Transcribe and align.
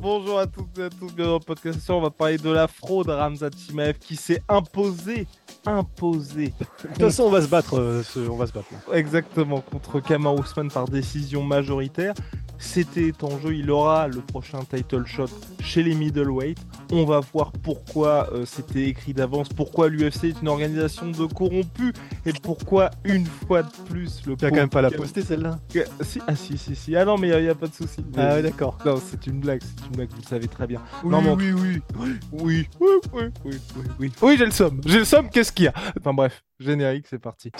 Bonjour 0.00 0.38
à 0.38 0.46
toutes 0.46 0.78
et 0.78 0.84
à 0.84 0.90
tous, 0.90 1.06
bienvenue 1.12 1.24
dans 1.26 1.34
le 1.34 1.40
podcast. 1.44 1.78
On 1.90 2.00
va 2.00 2.10
parler 2.10 2.36
de 2.38 2.50
la 2.50 2.68
fraude 2.68 3.08
Ramzat 3.08 3.50
Chimaev 3.56 3.94
qui 3.98 4.14
s'est 4.16 4.42
imposé, 4.48 5.26
imposé. 5.64 6.52
De 6.82 6.88
toute 6.88 6.98
façon, 7.00 7.24
on 7.24 7.30
va 7.30 7.42
se 7.42 7.48
battre. 7.48 7.78
euh, 7.78 8.02
ce- 8.02 8.20
on 8.28 8.36
va 8.36 8.46
se 8.46 8.52
battre. 8.52 8.68
là. 8.72 8.96
Exactement, 8.96 9.60
contre 9.60 10.00
Kamar 10.00 10.34
Ousmane 10.34 10.70
par 10.70 10.86
décision 10.86 11.42
majoritaire. 11.42 12.14
C'était 12.58 13.12
en 13.22 13.38
jeu, 13.38 13.54
il 13.54 13.70
aura 13.70 14.08
le 14.08 14.20
prochain 14.20 14.60
title 14.64 15.04
shot 15.06 15.28
chez 15.60 15.82
les 15.82 15.94
middleweight. 15.94 16.58
On 16.92 17.04
va 17.04 17.20
voir 17.20 17.52
pourquoi 17.52 18.28
euh, 18.32 18.44
c'était 18.46 18.88
écrit 18.88 19.12
d'avance, 19.12 19.48
pourquoi 19.48 19.88
l'UFC 19.88 20.24
est 20.24 20.40
une 20.40 20.48
organisation 20.48 21.10
de 21.10 21.26
corrompus 21.26 21.92
et 22.24 22.32
pourquoi 22.32 22.90
une 23.04 23.26
fois 23.26 23.62
de 23.62 23.70
plus 23.88 24.22
le 24.26 24.36
Tu 24.36 24.44
vas 24.44 24.50
quand 24.50 24.56
même 24.56 24.68
pas 24.68 24.82
la 24.82 24.90
poster 24.90 25.22
celle-là. 25.22 25.58
Si, 26.00 26.20
ah 26.26 26.36
si, 26.36 26.56
si, 26.56 26.74
si. 26.74 26.96
Ah 26.96 27.04
non, 27.04 27.18
mais 27.18 27.28
il 27.28 27.42
n'y 27.42 27.48
a, 27.48 27.54
pas 27.54 27.66
de 27.66 27.74
souci. 27.74 28.04
Ah 28.16 28.34
ouais, 28.34 28.42
d'accord. 28.42 28.78
Non, 28.84 29.00
c'est 29.04 29.26
une 29.26 29.40
blague, 29.40 29.60
c'est 29.62 29.86
une 29.86 29.96
blague, 29.96 30.08
vous 30.10 30.22
le 30.22 30.28
savez 30.28 30.48
très 30.48 30.66
bien. 30.66 30.80
Oui, 31.02 31.10
non, 31.10 31.22
mais 31.22 31.30
oui, 31.32 31.52
oui. 31.52 31.82
oui, 31.98 32.18
oui, 32.32 32.68
oui, 32.80 32.88
oui, 33.12 33.24
oui, 33.44 33.60
oui, 33.76 33.82
oui. 33.98 34.12
Oui, 34.22 34.36
j'ai 34.38 34.44
le 34.44 34.50
somme, 34.50 34.80
j'ai 34.86 34.98
le 34.98 35.04
somme, 35.04 35.28
qu'est-ce 35.30 35.52
qu'il 35.52 35.66
y 35.66 35.68
a? 35.68 35.74
Enfin 35.98 36.14
bref, 36.14 36.44
générique, 36.58 37.06
c'est 37.08 37.18
parti. 37.18 37.50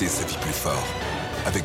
L'UFC 0.00 0.08
sa 0.08 0.26
vie 0.26 0.38
plus 0.40 0.52
fort 0.52 0.86
avec. 1.46 1.64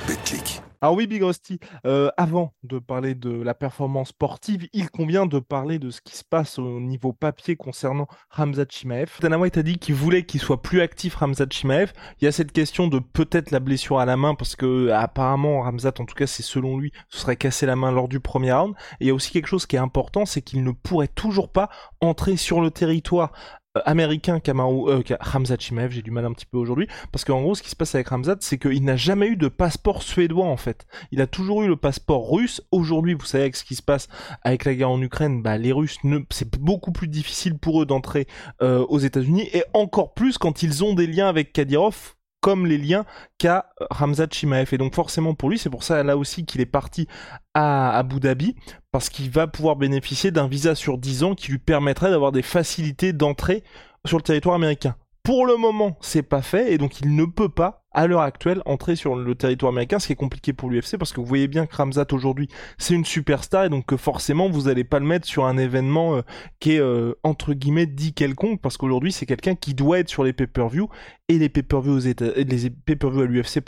Alors 0.82 0.96
oui, 0.96 1.08
Big 1.08 1.24
Rusty, 1.24 1.60
euh, 1.86 2.10
avant 2.18 2.54
de 2.64 2.78
parler 2.78 3.16
de 3.16 3.32
la 3.32 3.54
performance 3.54 4.10
sportive, 4.10 4.68
il 4.74 4.90
convient 4.90 5.26
de 5.26 5.40
parler 5.40 5.80
de 5.80 5.90
ce 5.90 6.02
qui 6.02 6.18
se 6.18 6.24
passe 6.24 6.60
au 6.60 6.80
niveau 6.80 7.14
papier 7.14 7.56
concernant 7.56 8.08
Hamza 8.38 8.66
Chimaev. 8.68 9.12
Dana 9.22 9.38
White 9.38 9.58
a 9.58 9.64
dit 9.64 9.78
qu'il 9.78 9.96
voulait 9.96 10.26
qu'il 10.26 10.42
soit 10.42 10.62
plus 10.62 10.82
actif, 10.82 11.22
Hamza 11.22 11.46
Chimaev. 11.50 11.94
Il 12.20 12.26
y 12.26 12.28
a 12.28 12.32
cette 12.32 12.52
question 12.52 12.88
de 12.88 13.00
peut-être 13.00 13.52
la 13.52 13.60
blessure 13.60 14.00
à 14.00 14.06
la 14.06 14.18
main, 14.18 14.36
parce 14.36 14.56
que 14.56 14.90
apparemment 14.90 15.62
Hamzat, 15.62 15.94
en 16.00 16.06
tout 16.06 16.16
cas 16.16 16.28
c'est 16.28 16.44
selon 16.44 16.78
lui, 16.78 16.92
se 17.10 17.20
serait 17.20 17.38
cassé 17.38 17.66
la 17.66 17.76
main 17.76 17.92
lors 17.92 18.08
du 18.08 18.20
premier 18.20 18.52
round. 18.52 18.74
Et 19.00 19.06
il 19.06 19.08
y 19.08 19.12
a 19.12 19.14
aussi 19.14 19.32
quelque 19.32 19.48
chose 19.48 19.66
qui 19.66 19.78
est 19.78 19.80
important, 19.80 20.26
c'est 20.26 20.42
qu'il 20.42 20.64
ne 20.64 20.72
pourrait 20.72 21.08
toujours 21.08 21.50
pas 21.50 21.70
entrer 22.02 22.36
sur 22.36 22.60
le 22.60 22.72
territoire 22.72 23.32
euh, 23.32 23.63
américain 23.86 24.40
Kamaru, 24.40 24.90
euh, 24.90 25.58
Chimaev, 25.60 25.92
j'ai 25.92 26.02
du 26.02 26.12
mal 26.12 26.26
un 26.26 26.34
petit 26.34 26.46
peu 26.46 26.58
aujourd'hui, 26.58 26.88
parce 27.12 27.26
qu'en 27.26 27.42
gros 27.42 27.56
ce 27.56 27.64
qui 27.64 27.70
se 27.70 27.76
passe 27.76 27.96
avec 27.96 28.12
Hamzat, 28.12 28.38
c'est 28.42 28.58
qu'il 28.58 28.84
n'a 28.84 28.96
jamais 28.96 29.28
eu 29.28 29.36
de 29.36 29.48
passeport 29.48 30.04
suédois 30.04 30.46
en 30.46 30.58
fait. 30.58 30.86
Il 31.12 31.22
a 31.22 31.28
toujours 31.28 31.64
eu 31.64 31.68
le 31.68 31.76
passeport 31.76 32.32
russe. 32.32 32.62
Aujourd'hui, 32.72 33.14
vous 33.14 33.26
savez 33.26 33.46
avec 33.46 33.56
ce 33.56 33.64
qui 33.64 33.76
se 33.76 33.82
passe 33.82 34.08
avec 34.44 34.66
la 34.66 34.76
guerre 34.76 34.92
en 34.92 35.02
Ukraine, 35.02 35.42
bah, 35.42 35.58
les 35.58 35.72
Russes, 35.72 35.98
c'est 36.30 36.50
beaucoup 36.60 36.92
plus 36.92 37.08
difficile 37.08 37.58
pour 37.58 37.82
eux 37.82 37.86
d'entrer 37.86 38.28
euh, 38.62 38.86
aux 38.90 39.00
États-Unis, 39.00 39.50
et 39.54 39.64
encore 39.74 40.14
plus 40.14 40.38
quand 40.38 40.64
ils 40.64 40.84
ont 40.84 40.94
des 40.94 41.08
liens 41.08 41.28
avec 41.28 41.54
Kadyrov 41.54 42.16
comme 42.44 42.66
les 42.66 42.78
liens 42.78 43.06
qu'a 43.38 43.70
Hamzat 43.90 44.28
Chimaev. 44.30 44.68
Et 44.74 44.78
donc 44.78 44.94
forcément 44.94 45.34
pour 45.34 45.50
lui, 45.50 45.58
c'est 45.58 45.70
pour 45.70 45.84
ça 45.84 46.04
là 46.04 46.18
aussi 46.18 46.46
qu'il 46.46 46.60
est 46.60 46.66
parti 46.66 47.08
à 47.54 47.98
Abu 47.98 48.20
Dhabi, 48.20 48.56
parce 48.92 49.08
qu'il 49.08 49.32
va 49.32 49.48
pouvoir 49.48 49.78
bénéficier 49.78 50.30
d'un 50.30 50.50
visa 50.50 50.76
sur 50.76 50.98
10 50.98 51.24
ans 51.24 51.36
qui 51.36 51.52
lui 51.52 51.58
permettrait 51.58 52.10
d'avoir 52.10 52.34
des 52.34 52.42
facilités 52.42 53.14
d'entrée 53.14 53.64
sur 54.06 54.18
le 54.18 54.24
territoire 54.24 54.56
américain. 54.56 54.96
Pour 55.24 55.46
le 55.46 55.56
moment, 55.56 55.96
c'est 56.02 56.22
pas 56.22 56.42
fait 56.42 56.74
et 56.74 56.78
donc 56.78 57.00
il 57.00 57.16
ne 57.16 57.24
peut 57.24 57.48
pas, 57.48 57.86
à 57.94 58.08
l'heure 58.08 58.20
actuelle, 58.20 58.62
entrer 58.66 58.98
sur 58.98 59.16
le 59.16 59.36
territoire 59.36 59.72
américain, 59.72 59.98
ce 59.98 60.08
qui 60.08 60.12
est 60.12 60.18
compliqué 60.18 60.52
pour 60.52 60.70
l'UFC 60.70 60.98
parce 60.98 61.14
que 61.14 61.22
vous 61.22 61.26
voyez 61.26 61.48
bien 61.48 61.66
que 61.66 61.74
Ramzat 61.78 62.08
aujourd'hui, 62.12 62.50
c'est 62.78 62.94
une 62.94 63.06
superstar 63.06 63.64
et 63.64 63.70
donc 63.70 63.86
que 63.86 63.96
forcément 63.96 64.50
vous 64.50 64.64
n'allez 64.64 64.84
pas 64.84 65.00
le 65.00 65.06
mettre 65.06 65.26
sur 65.26 65.46
un 65.46 65.58
événement 65.58 66.18
euh, 66.18 66.22
qui 66.60 66.74
est 66.74 66.82
euh, 66.82 67.14
entre 67.24 67.54
guillemets 67.54 67.86
dit 67.86 68.14
quelconque 68.14 68.60
parce 68.60 68.76
qu'aujourd'hui 68.76 69.14
c'est 69.14 69.26
quelqu'un 69.26 69.56
qui 69.56 69.74
doit 69.74 70.00
être 70.00 70.10
sur 70.10 70.26
les 70.26 70.34
pay-per-view 70.34 70.90
et 71.30 71.38
les 71.38 71.48
pay-per-view 71.48 71.94
aux 71.94 72.00
Éta- 72.02 72.34
et 72.36 72.44
les 72.44 72.70
pay-per-view 72.70 73.22
à 73.22 73.26
l'UFC 73.26 73.62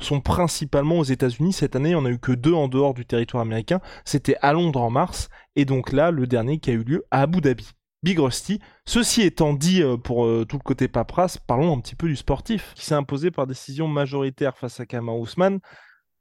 sont 0.00 0.20
principalement 0.20 0.98
aux 0.98 1.04
États-Unis. 1.04 1.54
Cette 1.54 1.74
année, 1.74 1.94
on 1.94 2.04
a 2.04 2.10
eu 2.10 2.18
que 2.18 2.32
deux 2.32 2.52
en 2.52 2.68
dehors 2.68 2.92
du 2.92 3.06
territoire 3.06 3.40
américain. 3.40 3.80
C'était 4.04 4.36
à 4.42 4.52
Londres 4.52 4.82
en 4.82 4.90
mars 4.90 5.30
et 5.56 5.64
donc 5.64 5.92
là 5.92 6.10
le 6.10 6.26
dernier 6.26 6.58
qui 6.58 6.68
a 6.68 6.74
eu 6.74 6.84
lieu 6.84 7.06
à 7.10 7.22
Abu 7.22 7.40
Dhabi. 7.40 7.66
Big 8.02 8.18
Rusty. 8.18 8.60
Ceci 8.86 9.22
étant 9.22 9.54
dit 9.54 9.82
euh, 9.82 9.96
pour 9.96 10.24
euh, 10.24 10.44
tout 10.44 10.56
le 10.56 10.62
côté 10.62 10.88
paperasse, 10.88 11.38
parlons 11.38 11.76
un 11.76 11.80
petit 11.80 11.96
peu 11.96 12.06
du 12.08 12.16
sportif 12.16 12.72
qui 12.74 12.84
s'est 12.84 12.94
imposé 12.94 13.30
par 13.30 13.46
décision 13.46 13.88
majoritaire 13.88 14.56
face 14.56 14.80
à 14.80 14.86
Kamar 14.86 15.16
Ousmane. 15.18 15.60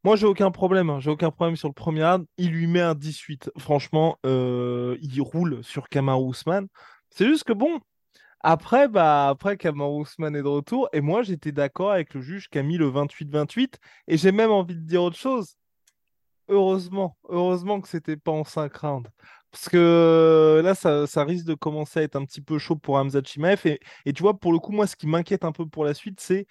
Moi, 0.04 0.16
j'ai 0.16 0.26
aucun 0.26 0.52
problème. 0.52 0.90
hein. 0.90 1.00
J'ai 1.00 1.10
aucun 1.12 1.32
problème 1.32 1.56
sur 1.56 1.68
le 1.68 1.74
premier 1.74 2.04
round. 2.06 2.26
Il 2.38 2.52
lui 2.52 2.68
met 2.68 2.82
un 2.82 2.96
18. 2.96 3.52
Franchement, 3.58 4.18
euh, 4.26 4.98
il 5.02 5.22
roule 5.22 5.64
sur 5.64 5.90
Kamar 5.90 6.22
Ousmane. 6.24 6.68
C'est 7.10 7.26
juste 7.28 7.44
que 7.44 7.54
bon, 7.54 7.80
après, 8.42 8.88
bah, 8.88 9.30
après 9.30 9.58
Ousmane 9.68 10.36
est 10.36 10.44
de 10.44 10.48
retour. 10.48 10.90
Et 10.94 11.02
moi, 11.02 11.24
j'étais 11.24 11.52
d'accord 11.52 11.92
avec 11.92 12.14
le 12.14 12.22
juge 12.22 12.50
qui 12.50 12.60
a 12.60 12.64
mis 12.64 12.78
le 12.78 12.88
28-28. 12.88 13.80
Et 14.08 14.18
j'ai 14.18 14.32
même 14.32 14.52
envie 14.52 14.76
de 14.76 14.82
dire 14.82 15.04
autre 15.04 15.18
chose. 15.18 15.56
Heureusement, 16.50 17.18
heureusement 17.28 17.82
que 17.82 17.90
c'était 17.90 18.16
pas 18.18 18.32
en 18.32 18.44
5 18.46 18.76
rounds. 18.78 19.10
Parce 19.52 19.68
que 19.70 20.62
là, 20.64 20.76
ça, 20.76 21.24
risque 21.24 21.46
de 21.46 21.56
commencer 21.56 22.00
à 22.00 22.04
être 22.04 22.16
un 22.16 22.26
petit 22.26 22.42
peu 22.42 22.58
chaud 22.58 22.76
pour 22.78 22.96
Hamza 22.96 23.22
Chimaev. 23.24 23.62
Et, 24.06 24.14
tu 24.14 24.22
vois, 24.24 24.40
pour 24.40 24.54
le 24.54 24.60
coup, 24.60 24.72
moi, 24.72 24.88
ce 24.88 24.96
qui 24.96 25.08
m'inquiète 25.08 25.44
un 25.46 25.52
peu 25.52 25.66
pour 25.68 25.84
la 25.84 25.94
suite, 25.94 26.20
c'est 26.22 26.48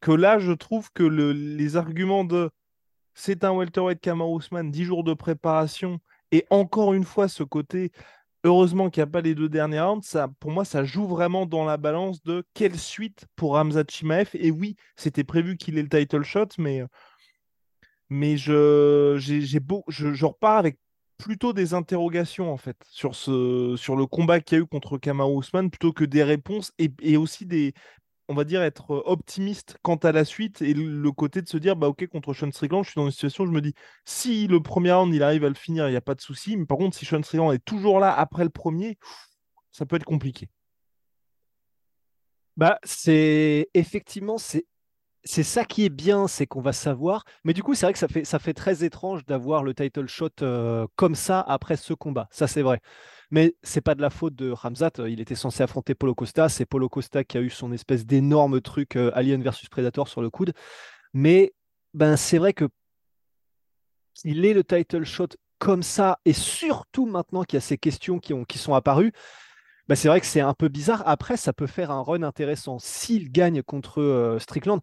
que 0.00 0.12
là, 0.12 0.38
je 0.40 0.52
trouve 0.52 0.90
que 0.94 1.02
le- 1.04 1.32
les 1.32 1.76
arguments 1.76 2.24
de 2.24 2.50
c'est 3.14 3.44
un 3.44 3.52
welterweight 3.52 4.00
Kamar 4.00 4.30
Ousmane, 4.30 4.70
10 4.72 4.84
jours 4.84 5.04
de 5.04 5.14
préparation, 5.14 6.00
et 6.32 6.46
encore 6.50 6.94
une 6.94 7.04
fois, 7.04 7.28
ce 7.28 7.42
côté, 7.44 7.92
heureusement 8.44 8.90
qu'il 8.90 9.02
n'y 9.02 9.08
a 9.08 9.12
pas 9.12 9.20
les 9.22 9.34
deux 9.34 9.48
derniers 9.48 9.80
rounds, 9.80 10.06
ça, 10.06 10.28
pour 10.40 10.50
moi, 10.52 10.64
ça 10.64 10.84
joue 10.84 11.06
vraiment 11.06 11.46
dans 11.46 11.64
la 11.64 11.76
balance 11.76 12.22
de 12.22 12.44
quelle 12.54 12.78
suite 12.78 13.26
pour 13.36 13.56
Hamza 13.56 13.84
Chimaev. 13.88 14.30
Et 14.34 14.50
oui, 14.50 14.76
c'était 14.96 15.24
prévu 15.24 15.56
qu'il 15.56 15.78
ait 15.78 15.82
le 15.82 15.88
title 15.88 16.22
shot, 16.24 16.48
mais, 16.58 16.84
mais 18.10 18.36
je, 18.36 19.16
j'ai, 19.18 19.60
beau, 19.60 19.84
je, 19.88 20.24
repars 20.24 20.58
avec 20.58 20.78
plutôt 21.18 21.52
des 21.52 21.74
interrogations 21.74 22.52
en 22.52 22.56
fait 22.56 22.76
sur 22.90 23.14
ce 23.14 23.74
sur 23.76 23.96
le 23.96 24.06
combat 24.06 24.40
qu'il 24.40 24.56
y 24.58 24.60
a 24.60 24.64
eu 24.64 24.66
contre 24.66 24.98
Kamaru 24.98 25.34
Ousmane 25.36 25.70
plutôt 25.70 25.92
que 25.92 26.04
des 26.04 26.22
réponses 26.22 26.72
et, 26.78 27.16
aussi 27.16 27.44
des 27.44 27.74
on 28.28 28.34
va 28.34 28.44
dire 28.44 28.62
être 28.62 29.02
optimiste 29.06 29.78
quant 29.82 29.96
à 29.96 30.12
la 30.12 30.24
suite 30.24 30.62
et 30.62 30.74
le- 30.74 31.00
le 31.02 31.12
côté 31.12 31.42
de 31.42 31.48
se 31.48 31.56
dire 31.56 31.76
bah 31.76 31.88
ok 31.88 32.06
contre 32.08 32.34
Sean 32.34 32.52
Strickland 32.52 32.84
je 32.84 32.90
suis 32.90 33.00
dans 33.00 33.06
une 33.06 33.10
situation 33.12 33.44
où 33.44 33.46
je 33.48 33.52
me 33.52 33.60
dis 33.60 33.74
si 34.04 34.46
le 34.46 34.62
premier 34.62 34.92
round 34.92 35.12
il 35.14 35.22
arrive 35.22 35.44
à 35.44 35.48
le 35.48 35.54
finir 35.54 35.88
il 35.88 35.92
n'y 35.92 35.96
a 35.96 36.00
pas 36.00 36.14
de 36.14 36.20
souci. 36.20 36.56
Mais 36.56 36.66
par 36.66 36.78
contre 36.78 36.96
si 36.96 37.04
Sean 37.04 37.22
Strickland 37.22 37.52
est 37.52 37.64
toujours 37.64 38.00
là 38.00 38.12
après 38.14 38.44
le 38.44 38.50
premier 38.50 38.98
ça 39.72 39.86
peut 39.86 39.96
être 39.96 40.04
compliqué. 40.04 40.48
Bah, 42.56 42.78
c'est 42.82 43.68
effectivement, 43.74 44.36
c'est 44.36 44.66
c'est 45.24 45.42
ça 45.42 45.64
qui 45.64 45.84
est 45.84 45.90
bien, 45.90 46.28
c'est 46.28 46.46
qu'on 46.46 46.60
va 46.60 46.72
savoir. 46.72 47.24
Mais 47.44 47.52
du 47.52 47.62
coup, 47.62 47.74
c'est 47.74 47.86
vrai 47.86 47.92
que 47.92 47.98
ça 47.98 48.08
fait, 48.08 48.24
ça 48.24 48.38
fait 48.38 48.54
très 48.54 48.84
étrange 48.84 49.24
d'avoir 49.26 49.62
le 49.62 49.74
title 49.74 50.06
shot 50.06 50.28
euh, 50.42 50.86
comme 50.96 51.14
ça 51.14 51.40
après 51.40 51.76
ce 51.76 51.92
combat. 51.94 52.28
Ça, 52.30 52.46
c'est 52.46 52.62
vrai. 52.62 52.80
Mais 53.30 53.54
c'est 53.62 53.80
pas 53.80 53.94
de 53.94 54.00
la 54.00 54.10
faute 54.10 54.34
de 54.34 54.50
Ramzat. 54.50 54.92
Il 55.06 55.20
était 55.20 55.34
censé 55.34 55.62
affronter 55.62 55.94
Polo 55.94 56.14
Costa. 56.14 56.48
C'est 56.48 56.66
Polo 56.66 56.88
Costa 56.88 57.24
qui 57.24 57.36
a 57.36 57.40
eu 57.40 57.50
son 57.50 57.72
espèce 57.72 58.06
d'énorme 58.06 58.60
truc 58.60 58.96
euh, 58.96 59.10
Alien 59.14 59.42
versus 59.42 59.68
Predator 59.68 60.08
sur 60.08 60.22
le 60.22 60.30
coude. 60.30 60.52
Mais 61.12 61.52
ben, 61.94 62.16
c'est 62.16 62.38
vrai 62.38 62.52
que 62.52 62.68
il 64.24 64.44
est 64.44 64.54
le 64.54 64.64
title 64.64 65.04
shot 65.04 65.28
comme 65.58 65.82
ça, 65.82 66.20
et 66.24 66.32
surtout 66.32 67.06
maintenant 67.06 67.42
qu'il 67.44 67.56
y 67.56 67.58
a 67.58 67.60
ces 67.60 67.78
questions 67.78 68.18
qui, 68.18 68.32
ont, 68.32 68.44
qui 68.44 68.58
sont 68.58 68.74
apparues, 68.74 69.12
bah, 69.88 69.96
c'est 69.96 70.08
vrai 70.08 70.20
que 70.20 70.26
c'est 70.26 70.40
un 70.40 70.54
peu 70.54 70.68
bizarre. 70.68 71.02
Après, 71.06 71.36
ça 71.36 71.52
peut 71.52 71.66
faire 71.66 71.90
un 71.90 72.02
run 72.02 72.22
intéressant 72.22 72.78
s'il 72.78 73.30
gagne 73.32 73.62
contre 73.62 74.00
euh, 74.02 74.38
Strickland. 74.38 74.80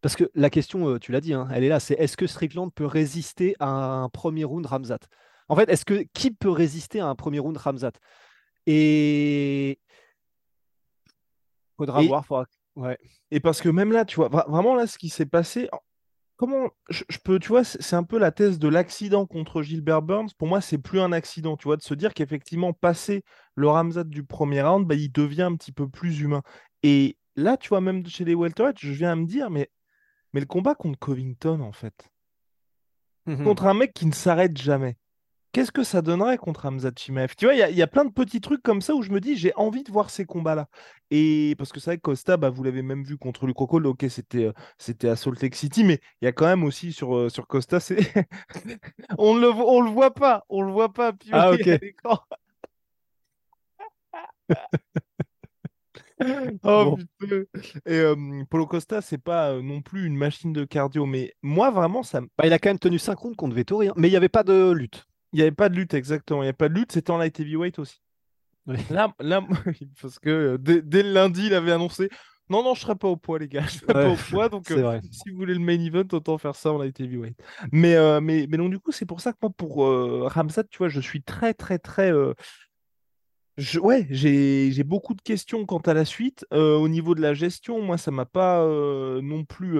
Parce 0.00 0.14
que 0.14 0.30
la 0.34 0.48
question, 0.50 0.88
euh, 0.88 0.98
tu 1.00 1.10
l'as 1.10 1.20
dit, 1.20 1.34
hein, 1.34 1.48
elle 1.52 1.64
est 1.64 1.68
là, 1.68 1.80
c'est 1.80 1.94
est-ce 1.94 2.16
que 2.16 2.26
Strickland 2.28 2.72
peut 2.72 2.86
résister 2.86 3.56
à 3.58 3.68
un 3.68 4.08
premier 4.08 4.44
round 4.44 4.64
Ramzat 4.64 5.00
En 5.48 5.56
fait, 5.56 5.68
est-ce 5.68 5.84
que 5.84 6.04
qui 6.14 6.30
peut 6.30 6.50
résister 6.50 7.00
à 7.00 7.06
un 7.08 7.16
premier 7.16 7.40
round 7.40 7.56
Ramzat 7.56 7.90
Et 8.66 9.78
faudra 11.76 12.02
Et- 12.02 12.06
voir. 12.06 12.24
faudra- 12.24 12.46
Ouais. 12.76 12.96
Et 13.32 13.40
parce 13.40 13.60
que 13.60 13.68
même 13.68 13.90
là, 13.90 14.04
tu 14.04 14.14
vois, 14.16 14.28
vra- 14.28 14.48
vraiment 14.48 14.76
là, 14.76 14.86
ce 14.86 14.98
qui 14.98 15.08
s'est 15.08 15.26
passé, 15.26 15.68
comment 16.38 16.70
je, 16.88 17.04
je 17.10 17.18
peux, 17.18 17.38
tu 17.38 17.48
vois, 17.48 17.64
c'est 17.64 17.96
un 17.96 18.04
peu 18.04 18.18
la 18.18 18.32
thèse 18.32 18.58
de 18.58 18.68
l'accident 18.68 19.26
contre 19.26 19.62
Gilbert 19.62 20.02
Burns. 20.02 20.30
Pour 20.38 20.48
moi, 20.48 20.60
c'est 20.62 20.78
plus 20.78 21.00
un 21.00 21.12
accident, 21.12 21.56
tu 21.58 21.64
vois, 21.64 21.76
de 21.76 21.82
se 21.82 21.94
dire 21.94 22.14
qu'effectivement, 22.14 22.72
passé 22.72 23.24
le 23.56 23.68
Ramzat 23.68 24.04
du 24.04 24.24
premier 24.24 24.62
round, 24.62 24.86
bah, 24.86 24.94
il 24.94 25.12
devient 25.12 25.42
un 25.42 25.56
petit 25.56 25.72
peu 25.72 25.88
plus 25.88 26.20
humain. 26.20 26.42
Et 26.82 27.18
là, 27.36 27.56
tu 27.58 27.68
vois, 27.70 27.80
même 27.82 28.06
chez 28.06 28.24
les 28.24 28.34
welterweights, 28.34 28.78
je 28.80 28.92
viens 28.92 29.12
à 29.12 29.16
me 29.16 29.26
dire, 29.26 29.50
mais, 29.50 29.70
mais 30.32 30.40
le 30.40 30.46
combat 30.46 30.74
contre 30.74 30.98
Covington, 30.98 31.60
en 31.60 31.72
fait, 31.72 32.10
contre 33.42 33.66
un 33.66 33.74
mec 33.74 33.92
qui 33.92 34.06
ne 34.06 34.12
s'arrête 34.12 34.56
jamais. 34.56 34.96
Qu'est-ce 35.52 35.72
que 35.72 35.82
ça 35.82 36.02
donnerait 36.02 36.36
contre 36.38 36.66
Hamza 36.66 36.90
Chimaev? 36.96 37.34
Tu 37.36 37.46
vois, 37.46 37.54
il 37.54 37.58
y, 37.58 37.62
a- 37.62 37.70
il 37.70 37.76
y 37.76 37.82
a 37.82 37.86
plein 37.86 38.04
de 38.04 38.12
petits 38.12 38.40
trucs 38.40 38.62
comme 38.62 38.80
ça 38.82 38.94
où 38.94 39.02
je 39.02 39.10
me 39.10 39.18
dis, 39.20 39.36
j'ai 39.36 39.52
envie 39.56 39.82
de 39.82 39.90
voir 39.90 40.10
ces 40.10 40.24
combats-là. 40.26 40.68
Et 41.10 41.54
parce 41.58 41.72
que 41.72 41.80
c'est 41.80 41.90
vrai 41.90 41.96
que 41.96 42.02
Costa, 42.02 42.36
bah, 42.36 42.50
vous 42.50 42.62
l'avez 42.62 42.82
même 42.82 43.02
vu 43.02 43.16
contre 43.16 43.46
le 43.46 43.54
Crocodile, 43.54 43.86
ok, 43.88 44.04
c'était 44.10 44.44
euh, 44.44 44.52
c'était 44.76 45.08
à 45.08 45.16
Salt 45.16 45.40
Lake 45.42 45.54
City, 45.54 45.84
mais 45.84 46.00
il 46.20 46.26
y 46.26 46.28
a 46.28 46.32
quand 46.32 46.46
même 46.46 46.64
aussi 46.64 46.92
sur, 46.92 47.16
euh, 47.16 47.28
sur 47.30 47.46
Costa, 47.46 47.80
c'est 47.80 47.96
on 49.18 49.34
le, 49.36 49.48
on 49.50 49.80
le 49.80 49.90
voit 49.90 50.14
pas, 50.14 50.44
on 50.50 50.62
le 50.62 50.72
voit 50.72 50.92
pas 50.92 51.12
purée 51.12 51.38
Ah, 51.38 51.52
ok. 51.52 51.66
à 51.68 51.78
l'écran. 51.84 52.18
Bon. 56.62 56.96
Oh. 56.96 56.98
Et 57.86 57.94
euh, 57.98 58.16
Paulo 58.50 58.66
Costa, 58.66 59.00
c'est 59.00 59.18
pas 59.18 59.50
euh, 59.52 59.62
non 59.62 59.82
plus 59.82 60.06
une 60.06 60.16
machine 60.16 60.52
de 60.52 60.64
cardio, 60.64 61.06
mais 61.06 61.34
moi 61.42 61.70
vraiment, 61.70 62.02
ça, 62.02 62.20
Bah, 62.36 62.46
il 62.46 62.52
a 62.52 62.58
quand 62.58 62.70
même 62.70 62.78
tenu 62.78 62.98
5 62.98 63.18
rounds 63.18 63.36
contre 63.36 63.54
Vettori, 63.54 63.88
hein. 63.88 63.94
mais 63.96 64.08
il 64.08 64.10
n'y 64.12 64.16
avait 64.16 64.28
pas 64.28 64.42
de 64.44 64.70
lutte. 64.72 65.07
Il 65.32 65.36
n'y 65.36 65.42
avait 65.42 65.52
pas 65.52 65.68
de 65.68 65.74
lutte 65.74 65.94
exactement, 65.94 66.40
il 66.42 66.46
n'y 66.46 66.48
avait 66.48 66.56
pas 66.56 66.68
de 66.68 66.74
lutte, 66.74 66.92
c'était 66.92 67.10
en 67.10 67.18
light 67.18 67.38
heavyweight 67.38 67.78
aussi. 67.78 68.00
Oui. 68.66 68.76
Là, 68.90 69.14
là, 69.20 69.40
parce 70.02 70.18
que 70.18 70.30
euh, 70.30 70.58
dès, 70.58 70.82
dès 70.82 71.02
le 71.02 71.12
lundi, 71.12 71.46
il 71.46 71.54
avait 71.54 71.72
annoncé 71.72 72.10
non, 72.50 72.62
non, 72.62 72.74
je 72.74 72.80
serai 72.80 72.94
pas 72.94 73.08
au 73.08 73.16
poids, 73.16 73.38
les 73.38 73.48
gars, 73.48 73.62
je 73.62 73.78
serai 73.78 73.92
pas 73.92 74.08
au 74.08 74.16
poids, 74.16 74.48
donc 74.48 74.70
euh, 74.70 75.00
si 75.10 75.30
vous 75.30 75.36
voulez 75.36 75.52
le 75.52 75.60
main 75.60 75.78
event, 75.78 76.04
autant 76.12 76.38
faire 76.38 76.56
ça 76.56 76.72
en 76.72 76.78
light 76.78 76.98
heavyweight. 76.98 77.38
Mais, 77.72 77.94
euh, 77.94 78.20
mais, 78.20 78.46
mais 78.48 78.56
donc, 78.56 78.70
du 78.70 78.78
coup, 78.78 78.90
c'est 78.90 79.04
pour 79.04 79.20
ça 79.20 79.32
que 79.32 79.38
moi, 79.42 79.50
pour 79.54 79.84
euh, 79.84 80.26
Ramzat, 80.26 80.64
tu 80.64 80.78
vois, 80.78 80.88
je 80.88 81.00
suis 81.00 81.22
très, 81.22 81.52
très, 81.52 81.78
très. 81.78 82.10
Ouais, 83.80 84.06
j'ai 84.10 84.84
beaucoup 84.84 85.14
de 85.14 85.20
questions 85.22 85.66
quant 85.66 85.78
à 85.78 85.92
la 85.92 86.04
suite. 86.04 86.46
Euh, 86.52 86.76
au 86.76 86.88
niveau 86.88 87.14
de 87.16 87.20
la 87.20 87.34
gestion, 87.34 87.82
moi, 87.82 87.98
ça 87.98 88.12
m'a 88.12 88.24
pas 88.24 88.60
euh, 88.62 89.20
non 89.20 89.44
plus 89.44 89.78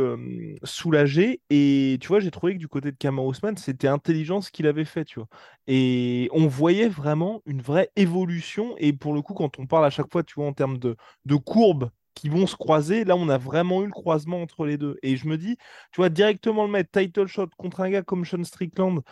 soulagé. 0.64 1.40
Et 1.50 1.96
tu 2.00 2.08
vois, 2.08 2.18
j'ai 2.20 2.30
trouvé 2.32 2.54
que 2.54 2.58
du 2.58 2.66
côté 2.68 2.90
de 2.90 2.96
Kamaru 2.96 3.30
Usman, 3.32 3.56
c'était 3.56 3.86
intelligent 3.88 4.40
ce 4.40 4.50
qu'il 4.50 4.66
avait 4.66 4.84
fait, 4.84 5.04
tu 5.04 5.20
vois. 5.20 5.28
Et 5.68 6.28
on 6.32 6.48
voyait 6.48 6.88
vraiment 6.88 7.40
une 7.46 7.62
vraie 7.62 7.90
évolution. 7.94 8.74
Et 8.78 8.92
pour 8.92 9.14
le 9.14 9.22
coup, 9.22 9.34
quand 9.34 9.58
on 9.60 9.66
parle 9.66 9.84
à 9.86 9.90
chaque 9.90 10.10
fois, 10.10 10.24
tu 10.24 10.34
vois, 10.34 10.46
en 10.46 10.52
termes 10.52 10.78
de, 10.78 10.96
de 11.24 11.36
courbes 11.36 11.90
qui 12.14 12.28
vont 12.28 12.48
se 12.48 12.56
croiser, 12.56 13.04
là, 13.04 13.14
on 13.16 13.28
a 13.28 13.38
vraiment 13.38 13.82
eu 13.84 13.86
le 13.86 13.92
croisement 13.92 14.42
entre 14.42 14.66
les 14.66 14.76
deux. 14.76 14.96
Et 15.02 15.16
je 15.16 15.28
me 15.28 15.38
dis, 15.38 15.56
tu 15.92 15.98
vois, 16.00 16.08
directement 16.08 16.64
le 16.64 16.70
mettre 16.72 16.90
title 16.90 17.28
shot 17.28 17.46
contre 17.56 17.80
un 17.80 17.90
gars 17.90 18.02
comme 18.02 18.24
Sean 18.24 18.42
Strickland, 18.42 19.02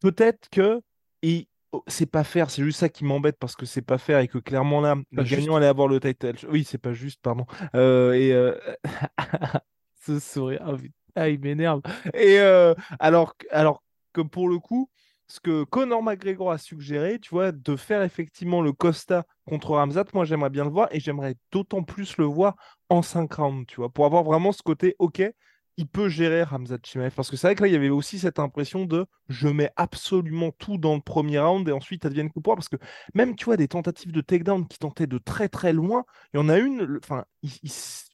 peut-être 0.00 0.48
que 0.50 0.80
c'est 1.86 2.06
pas 2.06 2.24
faire, 2.24 2.50
c'est 2.50 2.62
juste 2.62 2.78
ça 2.80 2.88
qui 2.88 3.04
m'embête 3.04 3.38
parce 3.38 3.56
que 3.56 3.66
c'est 3.66 3.82
pas 3.82 3.98
faire 3.98 4.18
et 4.20 4.28
que 4.28 4.38
clairement 4.38 4.80
là, 4.80 4.96
le 5.10 5.24
juste. 5.24 5.24
gagnant 5.24 5.56
allait 5.56 5.66
avoir 5.66 5.88
le 5.88 6.00
title. 6.00 6.34
Oui, 6.48 6.64
c'est 6.64 6.78
pas 6.78 6.92
juste, 6.92 7.20
pardon. 7.22 7.46
Euh, 7.74 8.12
et 8.12 8.32
euh, 8.32 8.54
ce 10.06 10.18
sourire, 10.18 10.76
putain, 10.76 10.92
ah, 11.14 11.28
il 11.28 11.40
m'énerve. 11.40 11.82
Et 12.14 12.38
euh, 12.40 12.74
alors, 12.98 13.36
que- 13.36 13.46
alors 13.50 13.82
que 14.12 14.20
pour 14.20 14.48
le 14.48 14.58
coup, 14.58 14.90
ce 15.28 15.40
que 15.40 15.64
Conor 15.64 16.02
McGregor 16.02 16.50
a 16.52 16.58
suggéré, 16.58 17.18
tu 17.18 17.30
vois, 17.30 17.52
de 17.52 17.76
faire 17.76 18.02
effectivement 18.02 18.60
le 18.62 18.72
Costa 18.72 19.24
contre 19.46 19.70
Ramzat, 19.76 20.04
moi 20.14 20.24
j'aimerais 20.24 20.50
bien 20.50 20.64
le 20.64 20.70
voir 20.70 20.88
et 20.90 21.00
j'aimerais 21.00 21.36
d'autant 21.52 21.82
plus 21.82 22.16
le 22.18 22.24
voir 22.24 22.56
en 22.90 23.02
5 23.02 23.32
rounds, 23.34 23.66
tu 23.66 23.76
vois, 23.76 23.88
pour 23.90 24.04
avoir 24.06 24.24
vraiment 24.24 24.52
ce 24.52 24.62
côté, 24.62 24.94
ok, 24.98 25.22
il 25.82 25.88
peut 25.88 26.08
gérer 26.08 26.42
Ramzat 26.44 26.78
Chimaev. 26.84 27.12
Parce 27.14 27.30
que 27.30 27.36
c'est 27.36 27.46
vrai 27.48 27.54
que 27.54 27.62
là, 27.62 27.68
il 27.68 27.72
y 27.72 27.76
avait 27.76 27.88
aussi 27.90 28.18
cette 28.18 28.38
impression 28.38 28.84
de 28.84 29.06
je 29.28 29.48
mets 29.48 29.70
absolument 29.76 30.52
tout 30.52 30.78
dans 30.78 30.94
le 30.94 31.00
premier 31.00 31.38
round 31.40 31.68
et 31.68 31.72
ensuite, 31.72 32.04
advienne 32.06 32.30
que 32.30 32.40
pourra. 32.40 32.56
Parce 32.56 32.68
que 32.68 32.76
même, 33.14 33.36
tu 33.36 33.44
vois, 33.46 33.56
des 33.56 33.68
tentatives 33.68 34.12
de 34.12 34.20
takedown 34.20 34.66
qui 34.68 34.78
tentaient 34.78 35.06
de 35.06 35.18
très 35.18 35.48
très 35.48 35.72
loin, 35.72 36.04
il 36.32 36.38
y 36.38 36.40
en 36.40 36.48
a 36.48 36.58
une, 36.58 36.98
enfin, 37.02 37.24
il, 37.42 37.50
il 37.62 37.70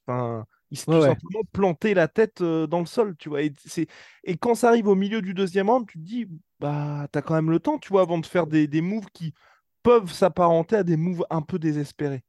enfin, 0.07 0.47
il 0.71 0.79
s'est 0.79 0.87
Ouais, 0.87 0.97
tout 0.97 1.01
ouais. 1.01 1.09
simplement 1.09 1.43
planté 1.53 1.95
la 1.95 2.09
tête 2.09 2.41
euh, 2.41 2.67
dans 2.67 2.81
le 2.81 2.87
sol, 2.87 3.17
tu 3.19 3.29
vois. 3.29 3.43
Et, 3.43 3.53
c'est... 3.67 3.87
et 4.25 4.37
quand 4.37 4.55
ça 4.55 4.69
arrive 4.69 4.89
au 4.89 4.95
milieu 4.95 5.23
du 5.23 5.35
deuxième 5.35 5.71
round, 5.71 5.87
tu 5.87 5.99
te 5.99 6.05
dis, 6.05 6.27
bah, 6.61 7.07
t'as 7.13 7.23
quand 7.23 7.35
même 7.35 7.51
le 7.51 7.61
temps, 7.61 7.79
tu 7.79 7.89
vois, 7.91 8.03
avant 8.03 8.19
de 8.19 8.27
faire 8.27 8.47
des, 8.47 8.67
des 8.67 8.81
moves 8.81 9.07
qui 9.13 9.35
peuvent 9.83 10.13
s'apparenter 10.13 10.77
à 10.77 10.83
des 10.85 10.97
moves 10.97 11.25
un 11.31 11.43
peu 11.43 11.59
désespérés. 11.59 12.25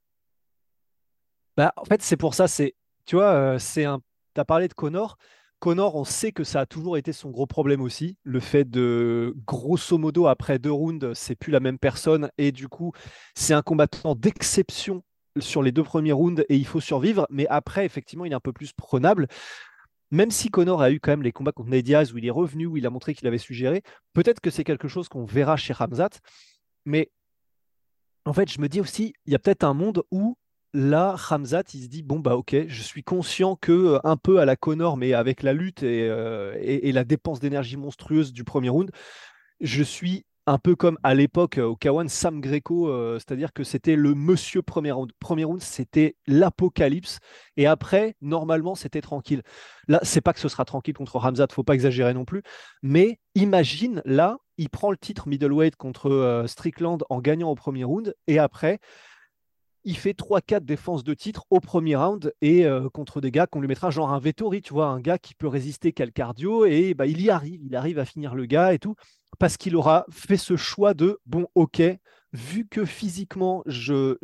Bah, 1.58 1.74
en 1.78 1.86
fait, 1.86 2.02
c'est 2.02 2.18
pour 2.18 2.34
ça, 2.34 2.48
c'est, 2.48 2.76
tu 3.06 3.16
vois, 3.16 3.32
euh, 3.34 3.60
c'est 3.60 3.86
un. 3.86 4.02
Tu 4.36 4.42
as 4.42 4.46
parlé 4.46 4.68
de 4.68 4.74
Connor. 4.74 5.18
Connor, 5.60 5.96
on 5.96 6.06
sait 6.06 6.31
que 6.31 6.46
ça 6.46 6.62
a 6.62 6.66
toujours 6.66 6.98
été 6.98 7.12
son 7.12 7.31
gros 7.31 7.46
problème 7.46 7.81
aussi. 7.81 8.18
Le 8.24 8.40
fait 8.40 8.70
de, 8.70 9.36
grosso 9.46 9.98
modo, 9.98 10.28
après 10.28 10.58
deux 10.58 10.72
rounds, 10.72 11.14
c'est 11.14 11.36
plus 11.36 11.52
la 11.52 11.60
même 11.60 11.78
personne. 11.78 12.30
Et 12.38 12.52
du 12.54 12.70
coup, 12.70 12.94
c'est 13.36 13.54
un 13.54 13.62
combattant 13.62 14.16
d'exception 14.16 15.04
sur 15.38 15.62
les 15.62 15.72
deux 15.72 15.84
premiers 15.84 16.14
rounds 16.14 16.46
et 16.48 16.56
il 16.56 16.66
faut 16.66 16.80
survivre. 16.80 17.28
Mais 17.30 17.46
après, 17.48 17.86
effectivement, 17.86 18.24
il 18.24 18.31
est 18.31 18.36
un 18.36 18.40
peu 18.40 18.54
plus 18.54 18.72
prenable. 18.72 19.28
Même 20.12 20.31
si 20.31 20.50
Connor 20.50 20.81
a 20.81 20.92
eu 20.92 21.00
quand 21.00 21.12
même 21.12 21.24
les 21.24 21.34
combats 21.34 21.52
contre 21.52 21.70
Nate 21.70 21.84
Diaz 21.84 22.14
où 22.14 22.18
il 22.18 22.26
est 22.26 22.31
revenu, 22.31 22.66
où 22.66 22.78
il 22.78 22.86
a 22.88 22.90
montré 22.90 23.14
qu'il 23.14 23.28
avait 23.28 23.38
suggéré, 23.38 23.84
peut-être 24.14 24.40
que 24.40 24.50
c'est 24.50 24.64
quelque 24.64 24.88
chose 24.88 25.10
qu'on 25.10 25.26
verra 25.26 25.58
chez 25.58 25.74
Ramzat. 25.74 26.10
Mais 26.86 27.12
en 28.26 28.34
fait, 28.34 28.50
je 28.50 28.62
me 28.62 28.70
dis 28.70 28.81
aussi, 28.81 29.14
il 29.26 29.34
y 29.34 29.36
a 29.36 29.40
peut-être 29.40 29.66
un 29.66 29.74
monde 29.74 30.04
où 30.10 30.38
là, 30.74 31.16
Ramzat, 31.16 31.63
il 31.74 31.83
se 31.83 31.88
dit 31.88 32.04
bon 32.04 32.19
bah 32.19 32.36
ok, 32.36 32.56
je 32.68 32.81
suis 32.81 33.04
conscient 33.04 33.56
que 33.56 33.71
euh, 33.71 34.00
un 34.04 34.18
peu 34.18 34.39
à 34.39 34.45
la 34.45 34.56
Connor, 34.56 34.98
mais 34.98 35.13
avec 35.13 35.44
la 35.44 35.54
lutte 35.54 35.83
et, 35.83 36.07
euh, 36.10 36.56
et- 36.62 36.92
la 36.92 37.04
dépense 37.04 37.39
d'énergie 37.39 37.77
monstrueuse 37.77 38.33
du 38.33 38.44
premier 38.44 38.69
round, 38.69 38.92
je 39.62 39.83
suis 39.83 40.25
un 40.48 40.57
peu 40.57 40.75
comme 40.75 40.98
à 41.04 41.13
l'époque 41.16 41.57
euh, 41.60 41.66
au 41.66 41.75
K1 41.75 42.07
Sam 42.07 42.42
Greco, 42.42 42.89
c'est-à-dire 43.19 43.54
que 43.54 43.63
c'était 43.63 43.95
le 43.95 44.16
monsieur 44.16 44.62
premier 44.62 44.92
round. 44.92 45.12
Premier 45.19 45.44
round, 45.44 45.62
c'était 45.62 46.16
l'apocalypse, 46.27 47.19
et 47.57 47.68
après, 47.68 48.16
normalement, 48.21 48.75
c'était 48.75 49.01
tranquille. 49.01 49.44
Là, 49.88 50.00
c'est 50.04 50.21
pas 50.21 50.33
que 50.33 50.39
ce 50.39 50.50
sera 50.50 50.66
tranquille 50.66 50.95
contre 50.95 51.18
Ramzat, 51.18 51.48
faut 51.51 51.63
pas 51.63 51.75
exagérer 51.75 52.13
non 52.13 52.25
plus, 52.25 52.42
mais 52.81 53.19
imagine 53.36 54.01
là, 54.06 54.38
il 54.57 54.69
prend 54.69 54.92
le 54.92 54.98
titre 54.98 55.27
middleweight 55.27 55.75
contre 55.75 56.44
Strickland 56.48 57.04
en 57.10 57.19
gagnant 57.21 57.50
au 57.51 57.56
premier 57.56 57.83
round, 57.83 58.16
et 58.27 58.39
après 58.39 58.80
il 59.84 59.98
fait 59.98 60.14
3-4 60.14 60.62
défenses 60.62 61.04
de 61.04 61.14
titre 61.14 61.46
au 61.50 61.60
premier 61.60 61.96
round 61.96 62.34
et 62.42 62.66
euh, 62.66 62.90
contre 62.90 63.22
des 63.22 63.31
gars 63.31 63.48
qu'on 63.48 63.62
lui 63.62 63.68
mettra 63.68 63.90
genre 63.90 64.12
un 64.12 64.20
Vettori, 64.20 64.62
tu 64.62 64.74
vois, 64.74 64.88
un 64.88 65.00
gars 65.00 65.18
qui 65.18 65.36
peut 65.36 65.48
résister 65.48 65.94
quel 65.94 66.12
cardio 66.12 66.66
et 66.66 66.94
bah, 66.94 67.06
il 67.06 67.22
y 67.22 67.30
arrive, 67.30 67.62
il 67.64 67.76
arrive 67.76 68.00
à 68.00 68.06
finir 68.06 68.36
le 68.36 68.46
gars 68.46 68.74
et 68.74 68.80
tout, 68.80 68.96
parce 69.40 69.57
qu'il 69.57 69.76
aura 69.76 70.06
fait 70.12 70.38
ce 70.38 70.56
choix 70.57 70.94
de 70.94 71.19
bon, 71.26 71.48
ok, 71.56 71.81
vu 72.33 72.68
que 72.68 72.86
physiquement, 72.86 73.64
je 73.66 74.18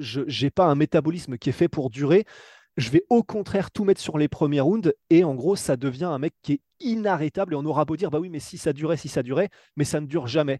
n'ai 0.43 0.49
pas 0.49 0.65
un 0.65 0.75
métabolisme 0.75 1.37
qui 1.37 1.49
est 1.49 1.53
fait 1.53 1.69
pour 1.69 1.89
durer, 1.89 2.25
je 2.77 2.89
vais 2.89 3.05
au 3.09 3.23
contraire 3.23 3.71
tout 3.71 3.85
mettre 3.85 4.01
sur 4.01 4.17
les 4.17 4.27
premiers 4.27 4.59
rounds 4.59 4.93
et 5.09 5.23
en 5.23 5.33
gros, 5.33 5.55
ça 5.55 5.77
devient 5.77 6.05
un 6.05 6.19
mec 6.19 6.33
qui 6.41 6.53
est 6.53 6.61
inarrêtable 6.81 7.53
et 7.53 7.55
on 7.55 7.65
aura 7.65 7.85
beau 7.85 7.95
dire, 7.95 8.11
bah 8.11 8.19
oui, 8.19 8.29
mais 8.29 8.39
si 8.39 8.57
ça 8.57 8.73
durait, 8.73 8.97
si 8.97 9.07
ça 9.07 9.23
durait, 9.23 9.49
mais 9.77 9.85
ça 9.85 10.01
ne 10.01 10.07
dure 10.07 10.27
jamais. 10.27 10.59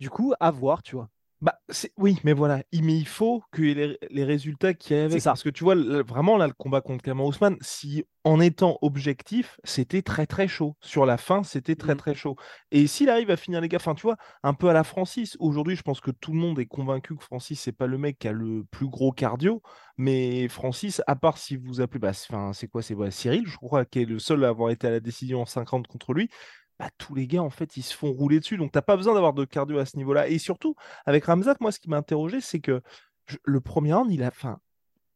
Du 0.00 0.10
coup, 0.10 0.34
à 0.40 0.50
voir, 0.50 0.82
tu 0.82 0.96
vois. 0.96 1.08
Bah. 1.42 1.58
Oui, 1.98 2.18
mais 2.24 2.32
voilà, 2.32 2.62
il, 2.72 2.82
mais 2.82 2.96
il 2.96 3.06
faut 3.06 3.42
qu'il 3.54 3.66
y 3.66 3.70
ait 3.72 3.74
les, 3.74 3.98
les 4.10 4.24
résultats 4.24 4.72
qui 4.72 4.94
aient 4.94 5.02
avec. 5.02 5.20
ça. 5.20 5.30
Parce 5.32 5.42
que 5.42 5.50
tu 5.50 5.64
vois, 5.64 5.74
vraiment, 6.02 6.38
là, 6.38 6.46
le 6.46 6.54
combat 6.54 6.80
contre 6.80 7.04
Kamaru 7.04 7.28
Usman, 7.30 7.56
si 7.60 8.04
en 8.24 8.40
étant 8.40 8.78
objectif, 8.80 9.60
c'était 9.62 10.00
très 10.00 10.26
très 10.26 10.48
chaud. 10.48 10.76
Sur 10.80 11.04
la 11.04 11.18
fin, 11.18 11.42
c'était 11.42 11.76
très 11.76 11.92
Mhm. 11.92 11.98
très 11.98 12.14
chaud. 12.14 12.36
Et 12.70 12.86
s'il 12.86 13.10
arrive 13.10 13.30
à 13.30 13.36
finir 13.36 13.60
les 13.60 13.68
gars, 13.68 13.76
enfin, 13.76 13.94
tu 13.94 14.02
vois, 14.02 14.16
un 14.42 14.54
peu 14.54 14.70
à 14.70 14.72
la 14.72 14.82
Francis, 14.82 15.36
aujourd'hui, 15.38 15.76
je 15.76 15.82
pense 15.82 16.00
que 16.00 16.10
tout 16.10 16.32
le 16.32 16.38
monde 16.38 16.58
est 16.58 16.64
convaincu 16.66 17.14
que 17.16 17.22
Francis, 17.22 17.60
c'est 17.60 17.72
pas 17.72 17.86
le 17.86 17.98
mec 17.98 18.18
qui 18.18 18.28
a 18.28 18.32
le 18.32 18.64
plus 18.70 18.88
gros 18.88 19.12
cardio. 19.12 19.60
Mais 19.98 20.48
Francis, 20.48 21.02
à 21.06 21.16
part 21.16 21.36
si 21.36 21.56
vous 21.56 21.82
appelez, 21.82 22.00
bah, 22.00 22.14
c'est- 22.14 22.66
quoi 22.68 22.80
C'est 22.82 22.96
Cyril, 23.10 23.44
je 23.46 23.56
crois, 23.56 23.84
qui 23.84 24.00
est 24.00 24.04
le 24.06 24.18
seul 24.18 24.42
à 24.42 24.48
avoir 24.48 24.70
été 24.70 24.86
à 24.86 24.90
la 24.90 25.00
décision 25.00 25.42
en 25.42 25.46
50 25.46 25.86
contre 25.86 26.14
lui. 26.14 26.30
Bah, 26.78 26.90
tous 26.98 27.14
les 27.14 27.26
gars, 27.26 27.42
en 27.42 27.50
fait, 27.50 27.76
ils 27.78 27.82
se 27.82 27.94
font 27.94 28.12
rouler 28.12 28.38
dessus. 28.38 28.56
Donc, 28.58 28.70
t'as 28.72 28.82
pas 28.82 28.96
besoin 28.96 29.14
d'avoir 29.14 29.32
de 29.32 29.44
cardio 29.44 29.78
à 29.78 29.86
ce 29.86 29.96
niveau-là. 29.96 30.28
Et 30.28 30.38
surtout, 30.38 30.74
avec 31.06 31.24
Ramzat, 31.24 31.56
moi, 31.60 31.72
ce 31.72 31.80
qui 31.80 31.88
m'a 31.88 31.96
interrogé, 31.96 32.40
c'est 32.40 32.60
que 32.60 32.82
je- 33.26 33.36
le 33.44 33.60
premier 33.60 33.94
round, 33.94 34.12
il 34.12 34.22
a, 34.22 34.28
enfin, 34.28 34.58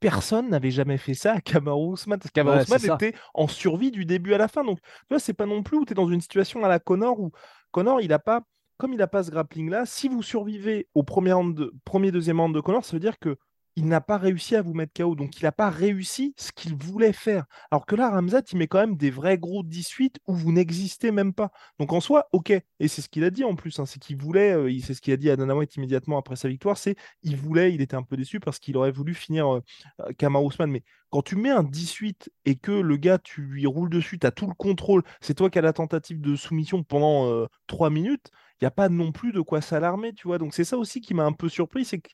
personne 0.00 0.48
n'avait 0.48 0.70
jamais 0.70 0.96
fait 0.96 1.12
ça 1.14 1.34
à 1.34 1.40
Kamaru 1.42 1.92
Usman. 1.94 2.18
Parce 2.18 2.30
que 2.30 2.34
Kamaru 2.34 2.56
Ouais, 2.56 2.62
Usman 2.62 2.78
ça. 2.78 2.94
était 2.94 3.14
en 3.34 3.46
survie 3.46 3.90
du 3.90 4.06
début 4.06 4.32
à 4.32 4.38
la 4.38 4.48
fin. 4.48 4.64
Donc, 4.64 4.80
tu 4.80 4.88
vois, 5.10 5.18
c'est 5.18 5.34
pas 5.34 5.44
non 5.46 5.62
plus 5.62 5.76
où 5.76 5.84
tu 5.84 5.92
es 5.92 5.94
dans 5.94 6.08
une 6.08 6.20
situation 6.22 6.64
à 6.64 6.68
la 6.68 6.78
Connor 6.78 7.20
où 7.20 7.30
Connor, 7.72 8.00
il 8.00 8.12
a 8.14 8.18
pas, 8.18 8.40
comme 8.78 8.94
il 8.94 8.96
n'a 8.98 9.06
pas 9.06 9.22
ce 9.22 9.30
grappling-là, 9.30 9.84
si 9.84 10.08
vous 10.08 10.22
survivez 10.22 10.88
au 10.94 11.02
premier, 11.02 11.34
round 11.34 11.54
de- 11.54 11.74
premier 11.84 12.10
deuxième 12.10 12.40
round 12.40 12.54
de 12.54 12.60
Connor, 12.60 12.82
ça 12.86 12.96
veut 12.96 13.00
dire 13.00 13.18
que 13.18 13.36
il 13.76 13.86
n'a 13.86 14.00
pas 14.00 14.18
réussi 14.18 14.56
à 14.56 14.62
vous 14.62 14.74
mettre 14.74 14.92
KO. 14.94 15.14
Donc, 15.14 15.38
il 15.40 15.44
n'a 15.44 15.52
pas 15.52 15.70
réussi 15.70 16.34
ce 16.36 16.52
qu'il 16.52 16.74
voulait 16.74 17.12
faire. 17.12 17.44
Alors 17.70 17.86
que 17.86 17.94
là, 17.96 18.10
Ramzat, 18.10 18.42
il 18.52 18.58
met 18.58 18.66
quand 18.66 18.78
même 18.80 18.96
des 18.96 19.10
vrais 19.10 19.38
gros 19.38 19.62
18 19.62 20.18
où 20.26 20.34
vous 20.34 20.52
n'existez 20.52 21.10
même 21.12 21.32
pas. 21.34 21.50
Donc, 21.78 21.92
en 21.92 22.00
soi, 22.00 22.28
ok. 22.32 22.50
Et 22.50 22.88
c'est 22.88 23.02
ce 23.02 23.08
qu'il 23.08 23.24
a 23.24 23.30
dit 23.30 23.44
en 23.44 23.54
plus. 23.56 23.78
hein, 23.78 23.86
c'est 23.86 23.98
qu'il 24.00 24.16
voulait, 24.16 24.52
euh, 24.54 24.70
c'est 24.82 24.94
ce 24.94 25.00
qu'il 25.00 25.12
a 25.12 25.16
dit 25.16 25.30
à 25.30 25.36
Dana 25.36 25.54
White 25.56 25.76
immédiatement 25.76 26.18
après 26.18 26.36
sa 26.36 26.48
victoire, 26.48 26.76
c'est 26.78 26.96
il 27.22 27.36
voulait, 27.36 27.72
il 27.72 27.80
était 27.80 27.96
un 27.96 28.02
peu 28.02 28.16
déçu 28.16 28.40
parce 28.40 28.58
qu'il 28.58 28.76
aurait 28.76 28.92
voulu 28.92 29.14
finir 29.14 29.54
euh, 29.54 29.60
euh, 30.00 30.12
Kamaru 30.18 30.48
Usman. 30.48 30.70
Mais 30.70 30.82
quand 31.10 31.22
tu 31.22 31.36
mets 31.36 31.50
un 31.50 31.62
18 31.64 32.30
et 32.44 32.56
que 32.56 32.72
le 32.72 32.96
gars, 32.96 33.18
tu 33.18 33.42
lui 33.42 33.66
roules 33.66 33.90
dessus, 33.90 34.18
tu 34.18 34.26
as 34.26 34.30
tout 34.30 34.46
le 34.46 34.54
contrôle, 34.54 35.02
c'est 35.20 35.34
toi 35.34 35.50
qui 35.50 35.58
as 35.58 35.62
la 35.62 35.72
tentative 35.72 36.20
de 36.20 36.36
soumission 36.36 36.82
pendant 36.82 37.26
euh, 37.30 37.46
3 37.66 37.90
minutes, 37.90 38.30
il 38.60 38.64
n'y 38.64 38.66
a 38.66 38.70
pas 38.70 38.88
non 38.88 39.12
plus 39.12 39.32
de 39.32 39.40
quoi 39.40 39.60
s'alarmer, 39.60 40.12
tu 40.12 40.28
vois. 40.28 40.38
Donc 40.38 40.54
c'est 40.54 40.64
ça 40.64 40.76
aussi 40.78 41.00
qui 41.00 41.14
m'a 41.14 41.24
un 41.24 41.32
peu 41.32 41.48
surpris, 41.48 41.84
c'est 41.84 41.98
que 42.00 42.10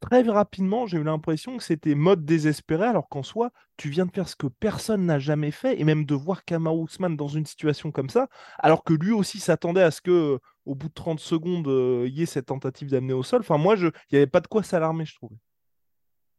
très 0.00 0.22
rapidement, 0.22 0.86
j'ai 0.86 0.98
eu 0.98 1.04
l'impression 1.04 1.56
que 1.56 1.62
c'était 1.62 1.94
mode 1.94 2.24
désespéré, 2.24 2.86
alors 2.86 3.08
qu'en 3.08 3.22
soi, 3.22 3.50
tu 3.76 3.90
viens 3.90 4.06
de 4.06 4.10
faire 4.10 4.28
ce 4.28 4.36
que 4.36 4.46
personne 4.46 5.06
n'a 5.06 5.18
jamais 5.18 5.50
fait, 5.50 5.80
et 5.80 5.84
même 5.84 6.04
de 6.04 6.14
voir 6.14 6.44
Kamaru 6.44 6.86
Usman 6.86 7.16
dans 7.16 7.28
une 7.28 7.46
situation 7.46 7.92
comme 7.92 8.10
ça, 8.10 8.28
alors 8.58 8.82
que 8.82 8.94
lui 8.94 9.12
aussi 9.12 9.38
s'attendait 9.38 9.82
à 9.82 9.90
ce 9.90 10.00
que, 10.00 10.38
au 10.64 10.74
bout 10.74 10.88
de 10.88 10.94
30 10.94 11.20
secondes, 11.20 11.68
euh, 11.68 12.06
il 12.08 12.18
y 12.18 12.22
ait 12.22 12.26
cette 12.26 12.46
tentative 12.46 12.88
d'amener 12.88 13.12
au 13.12 13.22
sol. 13.22 13.40
Enfin, 13.40 13.58
moi, 13.58 13.76
il 13.76 13.92
n'y 14.12 14.18
avait 14.18 14.26
pas 14.26 14.40
de 14.40 14.48
quoi 14.48 14.62
s'alarmer, 14.62 15.04
je 15.04 15.14
trouve. 15.14 15.32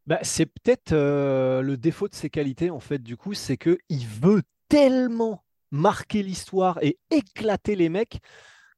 Bah, 0.06 0.18
c'est 0.22 0.46
peut-être 0.46 0.92
euh, 0.92 1.62
le 1.62 1.76
défaut 1.76 2.08
de 2.08 2.14
ses 2.14 2.28
qualités, 2.28 2.70
en 2.70 2.80
fait, 2.80 2.98
du 2.98 3.16
coup, 3.16 3.34
c'est 3.34 3.56
que 3.56 3.78
il 3.88 4.06
veut 4.06 4.42
tellement 4.68 5.44
marquer 5.70 6.22
l'histoire 6.22 6.78
et 6.82 6.98
éclater 7.10 7.76
les 7.76 7.88
mecs 7.88 8.20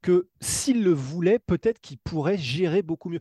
que 0.05 0.29
s'il 0.43 0.85
le 0.85 0.93
voulait, 0.93 1.39
peut-être 1.39 1.81
qu'il 1.81 1.97
pourrait 1.97 2.37
gérer 2.37 2.83
beaucoup 2.83 3.09
mieux. 3.09 3.21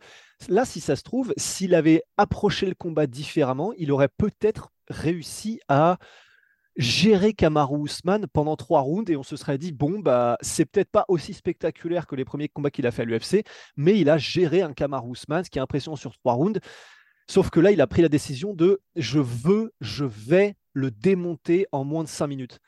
Là, 0.50 0.66
si 0.66 0.82
ça 0.82 0.98
se 0.98 1.04
trouve, 1.04 1.34
s'il 1.38 1.76
avait 1.76 2.04
approché 2.18 2.66
le 2.66 2.76
combat 2.76 3.08
différemment, 3.08 3.72
il 3.78 3.90
aurait 3.90 4.10
peut-être 4.10 4.74
réussi 4.90 5.62
à 5.70 5.98
gérer 6.76 7.34
Kamaru 7.34 7.88
pendant 8.34 8.58
trois 8.58 8.82
rounds 8.82 9.10
et 9.10 9.16
on 9.16 9.24
se 9.24 9.38
serait 9.38 9.58
dit 9.58 9.72
bon 9.72 10.00
bah 10.00 10.38
c'est 10.42 10.66
peut-être 10.66 10.90
pas 10.90 11.06
aussi 11.08 11.34
spectaculaire 11.34 12.06
que 12.06 12.16
les 12.16 12.26
premiers 12.26 12.50
combats 12.50 12.72
qu'il 12.72 12.86
a 12.86 12.92
fait 12.92 13.04
à 13.04 13.06
l'UFC, 13.06 13.46
mais 13.78 13.98
il 13.98 14.10
a 14.10 14.18
géré 14.18 14.62
un 14.62 14.74
Kamaru 14.74 15.16
ce 15.16 15.50
qui 15.50 15.60
est 15.60 15.62
impressionnant 15.62 15.96
sur 15.96 16.12
trois 16.18 16.34
rounds. 16.34 16.60
Sauf 17.30 17.50
que 17.50 17.62
là, 17.62 17.72
il 17.72 17.80
a 17.80 17.88
pris 17.88 18.02
la 18.02 18.10
décision 18.10 18.54
de 18.54 18.82
je 18.98 19.20
veux, 19.20 19.74
je 19.80 20.04
vais 20.04 20.56
le 20.74 20.92
démonter 20.92 21.66
en 21.72 21.86
moins 21.86 22.04
de 22.04 22.10
cinq 22.10 22.28
minutes. 22.28 22.60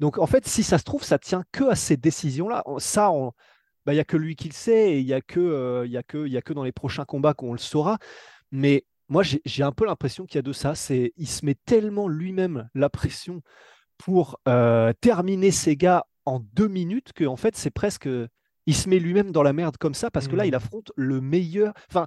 Donc 0.00 0.18
en 0.18 0.26
fait, 0.26 0.46
si 0.46 0.62
ça 0.62 0.78
se 0.78 0.84
trouve, 0.84 1.04
ça 1.04 1.18
tient 1.18 1.44
que 1.52 1.64
à 1.64 1.74
ces 1.76 1.96
décisions-là. 1.96 2.62
On- 2.66 2.78
Ça, 2.78 3.10
on- 3.10 3.32
bah, 3.86 3.92
il 3.92 3.96
n'y 3.96 4.00
a 4.00 4.04
que 4.04 4.16
lui 4.16 4.34
qui 4.36 4.48
le 4.48 4.54
sait 4.54 4.92
et 4.92 5.00
il 5.00 5.06
n'y 5.06 5.12
a, 5.12 5.20
que, 5.20 5.40
euh, 5.40 5.86
il 5.86 5.92
y 5.92 5.96
a, 5.98 6.02
que, 6.02 6.26
il 6.26 6.32
y 6.32 6.36
a 6.38 6.42
que 6.42 6.52
dans 6.52 6.64
les 6.64 6.72
prochains 6.72 7.04
combats 7.04 7.34
qu'on 7.34 7.52
le 7.52 7.58
saura. 7.58 7.98
Mais 8.50 8.84
moi, 9.08 9.22
j'ai 9.22 9.62
un 9.62 9.72
peu 9.72 9.84
l'impression 9.86 10.24
qu'il 10.26 10.36
y 10.36 10.38
a 10.38 10.42
de 10.42 10.52
ça. 10.52 10.74
C'est 10.74 11.12
il 11.16 11.28
se 11.28 11.44
met 11.44 11.54
tellement 11.66 12.08
lui-même 12.08 12.68
la 12.74 12.88
pression 12.88 13.42
pour 13.98 14.38
euh, 14.48 14.92
terminer 15.00 15.50
ses 15.50 15.76
gars 15.76 16.04
en 16.24 16.40
deux 16.40 16.68
minutes 16.68 17.12
que 17.12 17.24
en 17.24 17.36
fait, 17.36 17.56
c'est 17.56 17.70
presque. 17.70 18.08
Il 18.66 18.74
se 18.74 18.88
met 18.88 18.98
lui-même 18.98 19.30
dans 19.30 19.42
la 19.42 19.52
merde 19.52 19.76
comme 19.76 19.92
ça 19.94 20.10
parce 20.10 20.26
que 20.26 20.36
là, 20.36 20.46
il 20.46 20.54
affronte 20.54 20.90
le 20.96 21.20
meilleur. 21.20 21.74
Enfin, 21.90 22.06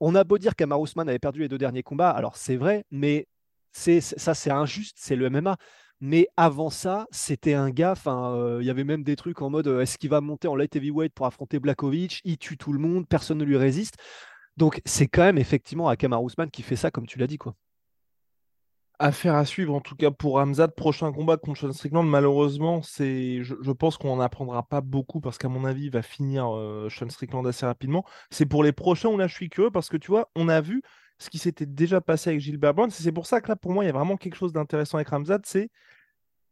on 0.00 0.14
a 0.14 0.22
beau 0.24 0.36
dire 0.36 0.54
qu'Amar 0.54 0.78
Ousmane 0.80 1.08
avait 1.08 1.18
perdu 1.18 1.40
les 1.40 1.48
deux 1.48 1.56
derniers 1.56 1.82
combats, 1.82 2.10
alors 2.10 2.36
c'est 2.36 2.56
vrai, 2.56 2.84
mais 2.90 3.26
c'est- 3.72 4.00
ça, 4.02 4.34
c'est 4.34 4.50
injuste, 4.50 4.96
c'est 5.00 5.16
le 5.16 5.26
MMA. 5.30 5.56
Mais 6.00 6.28
avant 6.36 6.70
ça, 6.70 7.06
c'était 7.10 7.54
un 7.54 7.70
gars, 7.70 7.94
euh, 8.06 8.58
il 8.60 8.66
y 8.66 8.70
avait 8.70 8.84
même 8.84 9.04
des 9.04 9.16
trucs 9.16 9.40
en 9.42 9.50
mode 9.50 9.68
euh, 9.68 9.80
est-ce 9.80 9.96
qu'il 9.96 10.10
va 10.10 10.20
monter 10.20 10.48
en 10.48 10.56
light 10.56 10.74
heavyweight 10.76 11.14
pour 11.14 11.26
affronter 11.26 11.58
Blakovic? 11.58 12.20
Il 12.24 12.36
tue 12.36 12.56
tout 12.56 12.72
le 12.72 12.78
monde, 12.78 13.08
personne 13.08 13.38
ne 13.38 13.44
lui 13.44 13.56
résiste. 13.56 13.96
Donc 14.56 14.80
c'est 14.84 15.06
quand 15.08 15.22
même 15.22 15.38
effectivement 15.38 15.88
Akama 15.88 16.18
Ousmane 16.18 16.50
qui 16.50 16.62
fait 16.62 16.76
ça, 16.76 16.90
comme 16.90 17.06
tu 17.06 17.18
l'as 17.18 17.26
dit, 17.26 17.38
quoi. 17.38 17.54
Affaire 19.00 19.34
à 19.34 19.44
suivre, 19.44 19.74
en 19.74 19.80
tout 19.80 19.96
cas 19.96 20.12
pour 20.12 20.38
Hamzat. 20.38 20.68
Prochain 20.68 21.10
combat 21.12 21.36
contre 21.36 21.58
Sean 21.60 21.72
Strickland, 21.72 22.08
malheureusement, 22.08 22.80
c'est, 22.82 23.42
je, 23.42 23.56
je 23.60 23.72
pense 23.72 23.96
qu'on 23.96 24.14
n'en 24.16 24.20
apprendra 24.22 24.62
pas 24.62 24.80
beaucoup 24.80 25.20
parce 25.20 25.36
qu'à 25.36 25.48
mon 25.48 25.64
avis, 25.64 25.86
il 25.86 25.90
va 25.90 26.02
finir 26.02 26.54
euh, 26.54 26.88
Sean 26.90 27.08
Strickland 27.08 27.44
assez 27.46 27.66
rapidement. 27.66 28.04
C'est 28.30 28.46
pour 28.46 28.62
les 28.62 28.72
prochains 28.72 29.08
où 29.08 29.18
là, 29.18 29.26
je 29.26 29.34
suis 29.34 29.48
curieux 29.48 29.72
parce 29.72 29.88
que 29.88 29.96
tu 29.96 30.12
vois, 30.12 30.30
on 30.36 30.48
a 30.48 30.60
vu 30.60 30.80
ce 31.18 31.30
qui 31.30 31.38
s'était 31.38 31.66
déjà 31.66 32.00
passé 32.00 32.30
avec 32.30 32.40
Gilbert 32.40 32.74
Burns. 32.74 32.90
C'est 32.90 33.12
pour 33.12 33.26
ça 33.26 33.40
que 33.40 33.48
là, 33.48 33.56
pour 33.56 33.72
moi, 33.72 33.84
il 33.84 33.86
y 33.86 33.90
a 33.90 33.92
vraiment 33.92 34.16
quelque 34.16 34.36
chose 34.36 34.52
d'intéressant 34.52 34.98
avec 34.98 35.12
Hamzat. 35.12 35.40
C'est 35.44 35.70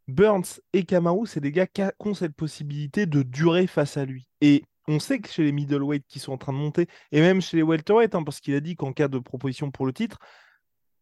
Burns 0.09 0.61
et 0.73 0.85
Kamaru, 0.85 1.27
c'est 1.27 1.41
des 1.41 1.53
gars 1.53 1.67
qui 1.67 1.83
ont 2.01 2.15
cette 2.15 2.35
possibilité 2.35 3.07
de 3.07 3.23
durer 3.23 3.67
face 3.67 3.97
à 3.97 4.05
lui. 4.05 4.29
Et 4.41 4.65
on 4.89 4.99
sait 4.99 5.21
que 5.21 5.29
chez 5.29 5.45
les 5.45 5.53
middleweight 5.53 6.05
qui 6.07 6.19
sont 6.19 6.33
en 6.33 6.39
train 6.39 6.53
de 6.53 6.59
monter, 6.59 6.89
et 7.13 7.21
même 7.21 7.41
chez 7.41 7.57
les 7.57 7.63
welterweight, 7.63 8.15
hein, 8.15 8.23
parce 8.25 8.41
qu'il 8.41 8.55
a 8.55 8.61
dit 8.61 8.75
qu'en 8.75 8.93
cas 8.93 9.09
de 9.09 9.19
proposition 9.19 9.71
pour 9.71 9.87
le 9.87 9.93
titre, 9.93 10.19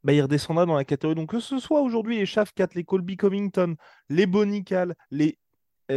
bah, 0.04 0.12
il 0.12 0.22
redescendra 0.22 0.66
dans 0.66 0.74
la 0.74 0.84
catégorie. 0.84 1.14
Donc 1.14 1.30
que 1.30 1.40
ce 1.40 1.58
soit 1.58 1.80
aujourd'hui 1.80 2.18
les 2.18 2.26
Shafkat, 2.26 2.68
les 2.74 2.84
Colby 2.84 3.16
Covington, 3.16 3.76
les 4.08 4.26
Bonical, 4.26 4.94
les, 5.10 5.38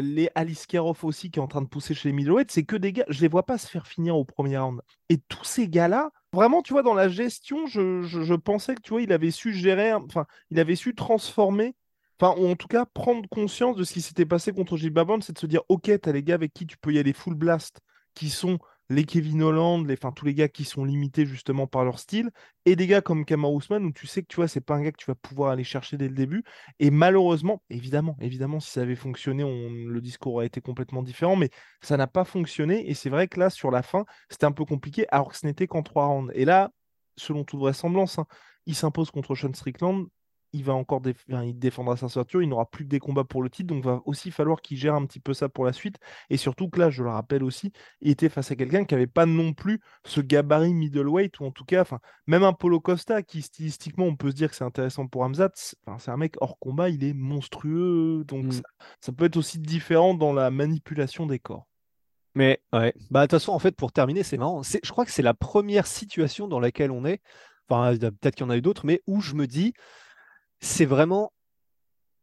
les 0.01 0.29
Alice 0.35 0.65
Kerhoff 0.65 1.03
aussi 1.03 1.29
qui 1.31 1.39
est 1.39 1.41
en 1.41 1.47
train 1.47 1.61
de 1.61 1.67
pousser 1.67 1.93
chez 1.93 2.09
les 2.09 2.13
middleweight, 2.13 2.51
c'est 2.51 2.63
que 2.63 2.75
des 2.75 2.93
gars, 2.93 3.05
je 3.09 3.21
les 3.21 3.27
vois 3.27 3.45
pas 3.45 3.57
se 3.57 3.67
faire 3.67 3.87
finir 3.87 4.15
au 4.17 4.25
premier 4.25 4.57
round. 4.57 4.81
Et 5.09 5.17
tous 5.17 5.43
ces 5.43 5.67
gars-là, 5.67 6.11
vraiment, 6.33 6.61
tu 6.61 6.73
vois, 6.73 6.83
dans 6.83 6.93
la 6.93 7.09
gestion, 7.09 7.67
je, 7.67 8.01
je- 8.03 8.33
pensais 8.35 8.75
que 8.75 8.81
tu 8.81 8.89
vois, 8.91 9.01
il 9.01 9.11
avait 9.13 9.31
su 9.31 9.53
gérer, 9.53 9.93
enfin, 9.93 10.25
il 10.51 10.59
avait 10.59 10.75
su 10.75 10.95
transformer, 10.95 11.75
enfin, 12.19 12.39
ou 12.41 12.47
en 12.47 12.55
tout 12.55 12.67
cas 12.67 12.85
prendre 12.85 13.27
conscience 13.29 13.75
de 13.75 13.83
ce 13.83 13.93
qui 13.93 14.01
s'était 14.01 14.25
passé 14.25 14.51
contre 14.53 14.77
Gilbert 14.77 15.05
Burns, 15.05 15.21
c'est 15.21 15.33
de 15.33 15.39
se 15.39 15.45
dire, 15.47 15.61
ok, 15.69 15.91
t'as 16.01 16.11
les 16.11 16.23
gars 16.23 16.35
avec 16.35 16.53
qui 16.53 16.65
tu 16.65 16.77
peux 16.77 16.93
y 16.93 16.99
aller 16.99 17.13
full 17.13 17.35
blast, 17.35 17.79
qui 18.15 18.29
sont 18.29 18.59
les 18.89 19.05
Kevin 19.05 19.41
Holland, 19.41 19.87
tous 20.15 20.25
les 20.25 20.33
gars 20.33 20.47
qui 20.47 20.65
sont 20.65 20.85
limités 20.85 21.25
justement 21.25 21.67
par 21.67 21.83
leur 21.85 21.99
style, 21.99 22.31
et 22.65 22.75
des 22.75 22.87
gars 22.87 23.01
comme 23.01 23.25
Kamaru 23.25 23.57
Usman 23.57 23.85
où 23.85 23.91
tu 23.91 24.07
sais 24.07 24.21
que 24.21 24.27
tu 24.27 24.37
vois, 24.37 24.47
c'est 24.47 24.61
pas 24.61 24.75
un 24.75 24.81
gars 24.81 24.91
que 24.91 24.97
tu 24.97 25.05
vas 25.05 25.15
pouvoir 25.15 25.51
aller 25.51 25.63
chercher 25.63 25.97
dès 25.97 26.07
le 26.07 26.15
début. 26.15 26.43
Et 26.79 26.91
malheureusement, 26.91 27.61
évidemment, 27.69 28.17
évidemment, 28.21 28.59
si 28.59 28.71
ça 28.71 28.81
avait 28.81 28.95
fonctionné, 28.95 29.43
on, 29.43 29.69
le 29.69 30.01
discours 30.01 30.35
aurait 30.35 30.47
été 30.47 30.61
complètement 30.61 31.03
différent, 31.03 31.35
mais 31.35 31.49
ça 31.81 31.97
n'a 31.97 32.07
pas 32.07 32.25
fonctionné. 32.25 32.89
Et 32.89 32.93
c'est 32.93 33.09
vrai 33.09 33.27
que 33.27 33.39
là, 33.39 33.49
sur 33.49 33.71
la 33.71 33.83
fin, 33.83 34.05
c'était 34.29 34.45
un 34.45 34.51
peu 34.51 34.65
compliqué, 34.65 35.05
alors 35.09 35.29
que 35.29 35.37
ce 35.37 35.45
n'était 35.45 35.67
qu'en 35.67 35.83
trois 35.83 36.05
rounds. 36.07 36.31
Et 36.35 36.45
là, 36.45 36.71
selon 37.17 37.43
toute 37.43 37.59
vraisemblance, 37.59 38.19
hein, 38.19 38.25
il 38.65 38.75
s'impose 38.75 39.11
contre 39.11 39.35
Sean 39.35 39.53
Strickland. 39.53 40.07
Il 40.55 40.63
va 40.63 40.73
encore 40.73 41.01
déf- 41.01 41.25
enfin, 41.29 41.43
il 41.43 41.57
défendra 41.57 41.97
sa 41.97 42.07
ceinture, 42.09 42.43
il 42.43 42.47
n'aura 42.47 42.67
plus 42.69 42.83
que 42.85 42.89
des 42.89 42.99
combats 42.99 43.23
pour 43.23 43.41
le 43.41 43.49
titre, 43.49 43.73
donc 43.73 43.83
va 43.83 44.01
aussi 44.05 44.29
falloir 44.29 44.61
qu'il 44.61 44.77
gère 44.77 44.93
un 44.93 45.05
petit 45.05 45.19
peu 45.19 45.33
ça 45.33 45.49
pour 45.49 45.65
la 45.65 45.73
suite. 45.73 45.97
Et 46.29 46.37
surtout 46.37 46.69
que 46.69 46.79
là, 46.79 46.91
je 46.91 47.01
le 47.03 47.09
rappelle 47.09 47.43
aussi, 47.43 47.71
il 48.01 48.11
était 48.11 48.29
face 48.29 48.51
à 48.51 48.55
quelqu'un 48.55 48.85
qui 48.85 48.93
n'avait 48.93 49.07
pas 49.07 49.25
non 49.25 49.53
plus 49.53 49.79
ce 50.05 50.21
gabarit 50.21 50.73
middleweight, 50.75 51.39
ou 51.39 51.45
en 51.45 51.51
tout 51.51 51.65
cas, 51.65 51.81
enfin, 51.81 51.99
même 52.27 52.43
un 52.43 52.53
Polo 52.53 52.79
Costa, 52.79 53.23
qui 53.23 53.41
stylistiquement, 53.41 54.05
on 54.05 54.15
peut 54.15 54.29
se 54.29 54.35
dire 54.35 54.49
que 54.51 54.55
c'est 54.55 54.63
intéressant 54.63 55.07
pour 55.07 55.23
Hamzat, 55.23 55.49
c'est 55.55 56.11
un 56.11 56.17
mec 56.17 56.35
hors 56.39 56.59
combat, 56.59 56.89
il 56.89 57.03
est 57.03 57.13
monstrueux, 57.13 58.23
donc 58.27 58.45
Mm. 58.45 58.51
ça, 58.51 58.61
ça 59.01 59.11
peut 59.11 59.25
être 59.25 59.37
aussi 59.37 59.57
différent 59.57 60.13
dans 60.13 60.33
la 60.33 60.51
manipulation 60.51 61.25
des 61.25 61.39
corps. 61.39 61.65
Mais 62.35 62.61
ouais, 62.73 62.93
bah 63.11 63.21
de 63.21 63.25
toute 63.25 63.39
façon, 63.39 63.51
en 63.51 63.59
fait, 63.59 63.75
pour 63.75 63.91
terminer, 63.91 64.23
c'est 64.23 64.37
marrant. 64.37 64.61
Je 64.63 64.91
crois 64.91 65.05
que 65.05 65.11
c'est 65.11 65.21
la 65.21 65.33
première 65.35 65.85
situation 65.87 66.47
dans 66.47 66.59
laquelle 66.59 66.91
on 66.91 67.05
est. 67.05 67.21
Enfin, 67.69 67.95
peut-être 67.97 68.35
qu'il 68.35 68.45
y 68.45 68.47
en 68.47 68.49
a 68.49 68.57
eu 68.57 68.61
d'autres, 68.61 68.85
mais 68.85 69.01
où 69.07 69.21
je 69.21 69.35
me 69.35 69.47
dis, 69.47 69.73
c'est 70.63 70.85
vraiment 70.85 71.33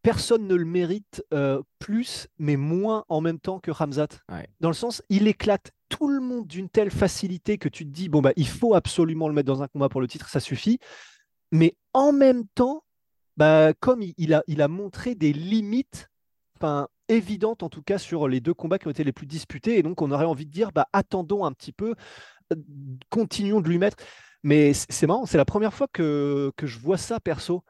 personne 0.03 0.47
ne 0.47 0.55
le 0.55 0.65
mérite 0.65 1.23
euh, 1.35 1.63
plus, 1.79 2.27
mais 2.39 2.57
moins 2.57 3.05
en 3.09 3.21
même 3.21 3.39
temps 3.39 3.61
que 3.61 3.71
Ramzat. 3.71 4.09
Ouais. 4.31 4.49
Dans 4.61 4.71
le 4.71 4.75
sens, 4.75 5.03
il 5.11 5.29
éclate 5.29 5.73
tout 5.91 6.09
le 6.09 6.21
monde 6.21 6.47
d'une 6.47 6.71
telle 6.71 6.91
facilité 6.91 7.59
que 7.59 7.69
tu 7.69 7.85
te 7.85 7.91
dis, 7.91 8.09
bon, 8.09 8.23
bah, 8.23 8.33
il 8.37 8.49
faut 8.49 8.75
absolument 8.75 9.29
le 9.29 9.35
mettre 9.35 9.47
dans 9.47 9.63
un 9.63 9.69
combat 9.69 9.91
pour 9.91 10.01
le 10.01 10.09
titre, 10.09 10.29
ça 10.31 10.41
suffit. 10.41 10.79
Mais 11.53 11.77
en 11.93 12.13
même 12.13 12.45
temps, 12.55 12.83
bah, 13.37 13.75
comme 13.79 14.01
il, 14.01 14.15
il 14.17 14.33
a, 14.33 14.43
il 14.47 14.63
a 14.63 14.69
montré 14.69 15.15
des 15.15 15.35
limites 15.35 16.09
évidentes, 17.09 17.63
en 17.63 17.69
tout 17.69 17.83
cas, 17.83 17.99
sur 17.99 18.27
les 18.27 18.41
deux 18.41 18.55
combats 18.55 18.79
qui 18.79 18.87
ont 18.87 18.91
été 18.91 19.05
les 19.05 19.13
plus 19.13 19.27
disputés. 19.27 19.79
Et 19.79 19.83
donc, 19.83 20.01
on 20.01 20.11
aurait 20.13 20.25
envie 20.25 20.47
de 20.47 20.51
dire, 20.51 20.73
bah, 20.73 20.87
attendons 20.95 21.45
un 21.45 21.53
petit 21.53 21.73
peu, 21.73 21.95
euh, 22.53 22.57
continuons 23.11 23.61
de 23.61 23.69
lui 23.69 23.79
mettre. 23.79 23.99
Mais 24.43 24.73
c'est 24.73 25.07
marrant, 25.07 25.27
c'est 25.27 25.37
la 25.37 25.45
première 25.45 25.75
fois 25.75 25.89
que, 25.93 26.53
que 26.57 26.67
je 26.67 26.79
vois 26.79 26.97
ça 26.97 27.21
perso. 27.21 27.63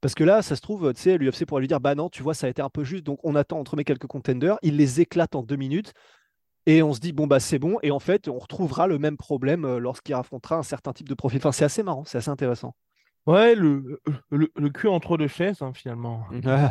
Parce 0.00 0.14
que 0.14 0.24
là, 0.24 0.42
ça 0.42 0.54
se 0.56 0.60
trouve, 0.60 0.92
tu 0.94 1.02
sais, 1.02 1.18
l'UFC 1.18 1.44
pourrait 1.44 1.60
lui 1.62 1.68
dire, 1.68 1.80
bah 1.80 1.94
non, 1.94 2.08
tu 2.08 2.22
vois, 2.22 2.34
ça 2.34 2.46
a 2.46 2.50
été 2.50 2.62
un 2.62 2.70
peu 2.70 2.84
juste, 2.84 3.04
donc 3.04 3.18
on 3.24 3.34
attend 3.34 3.58
entre 3.58 3.76
mes 3.76 3.84
quelques 3.84 4.06
contenders, 4.06 4.56
il 4.62 4.76
les 4.76 5.00
éclate 5.00 5.34
en 5.34 5.42
deux 5.42 5.56
minutes, 5.56 5.92
et 6.66 6.82
on 6.82 6.92
se 6.92 7.00
dit, 7.00 7.12
bon, 7.12 7.26
bah 7.26 7.40
c'est 7.40 7.58
bon, 7.58 7.78
et 7.82 7.90
en 7.90 7.98
fait, 7.98 8.28
on 8.28 8.38
retrouvera 8.38 8.86
le 8.86 8.98
même 8.98 9.16
problème 9.16 9.64
euh, 9.64 9.78
lorsqu'il 9.78 10.14
affrontera 10.14 10.56
un 10.56 10.62
certain 10.62 10.92
type 10.92 11.08
de 11.08 11.14
profil. 11.14 11.38
Enfin, 11.38 11.52
c'est 11.52 11.64
assez 11.64 11.82
marrant, 11.82 12.04
c'est 12.04 12.18
assez 12.18 12.30
intéressant. 12.30 12.74
Ouais, 13.26 13.54
le, 13.54 14.00
le, 14.30 14.50
le 14.54 14.70
cul 14.70 14.88
entre 14.88 15.16
deux 15.16 15.28
chaises, 15.28 15.62
hein, 15.62 15.72
finalement. 15.74 16.26
Ouais. 16.30 16.70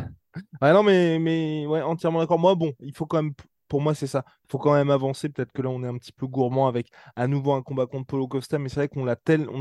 Ouais, 0.61 0.73
non, 0.73 0.83
mais, 0.83 1.19
mais 1.19 1.65
ouais, 1.67 1.81
entièrement 1.81 2.19
d'accord. 2.19 2.39
Moi, 2.39 2.55
bon, 2.55 2.73
il 2.79 2.95
faut 2.95 3.05
quand 3.05 3.23
même. 3.23 3.33
Pour 3.67 3.81
moi, 3.81 3.93
c'est 3.95 4.07
ça. 4.07 4.23
Il 4.45 4.51
faut 4.51 4.57
quand 4.57 4.73
même 4.73 4.89
avancer. 4.89 5.29
Peut-être 5.29 5.51
que 5.51 5.61
là, 5.61 5.69
on 5.69 5.83
est 5.83 5.87
un 5.87 5.97
petit 5.97 6.11
peu 6.11 6.27
gourmand 6.27 6.67
avec 6.67 6.89
à 7.15 7.27
nouveau 7.27 7.53
un 7.53 7.61
combat 7.61 7.85
contre 7.85 8.05
Polo 8.07 8.27
Costa, 8.27 8.59
mais 8.59 8.69
c'est 8.69 8.75
vrai 8.81 8.87
qu'on 8.87 9.07
a 9.07 9.15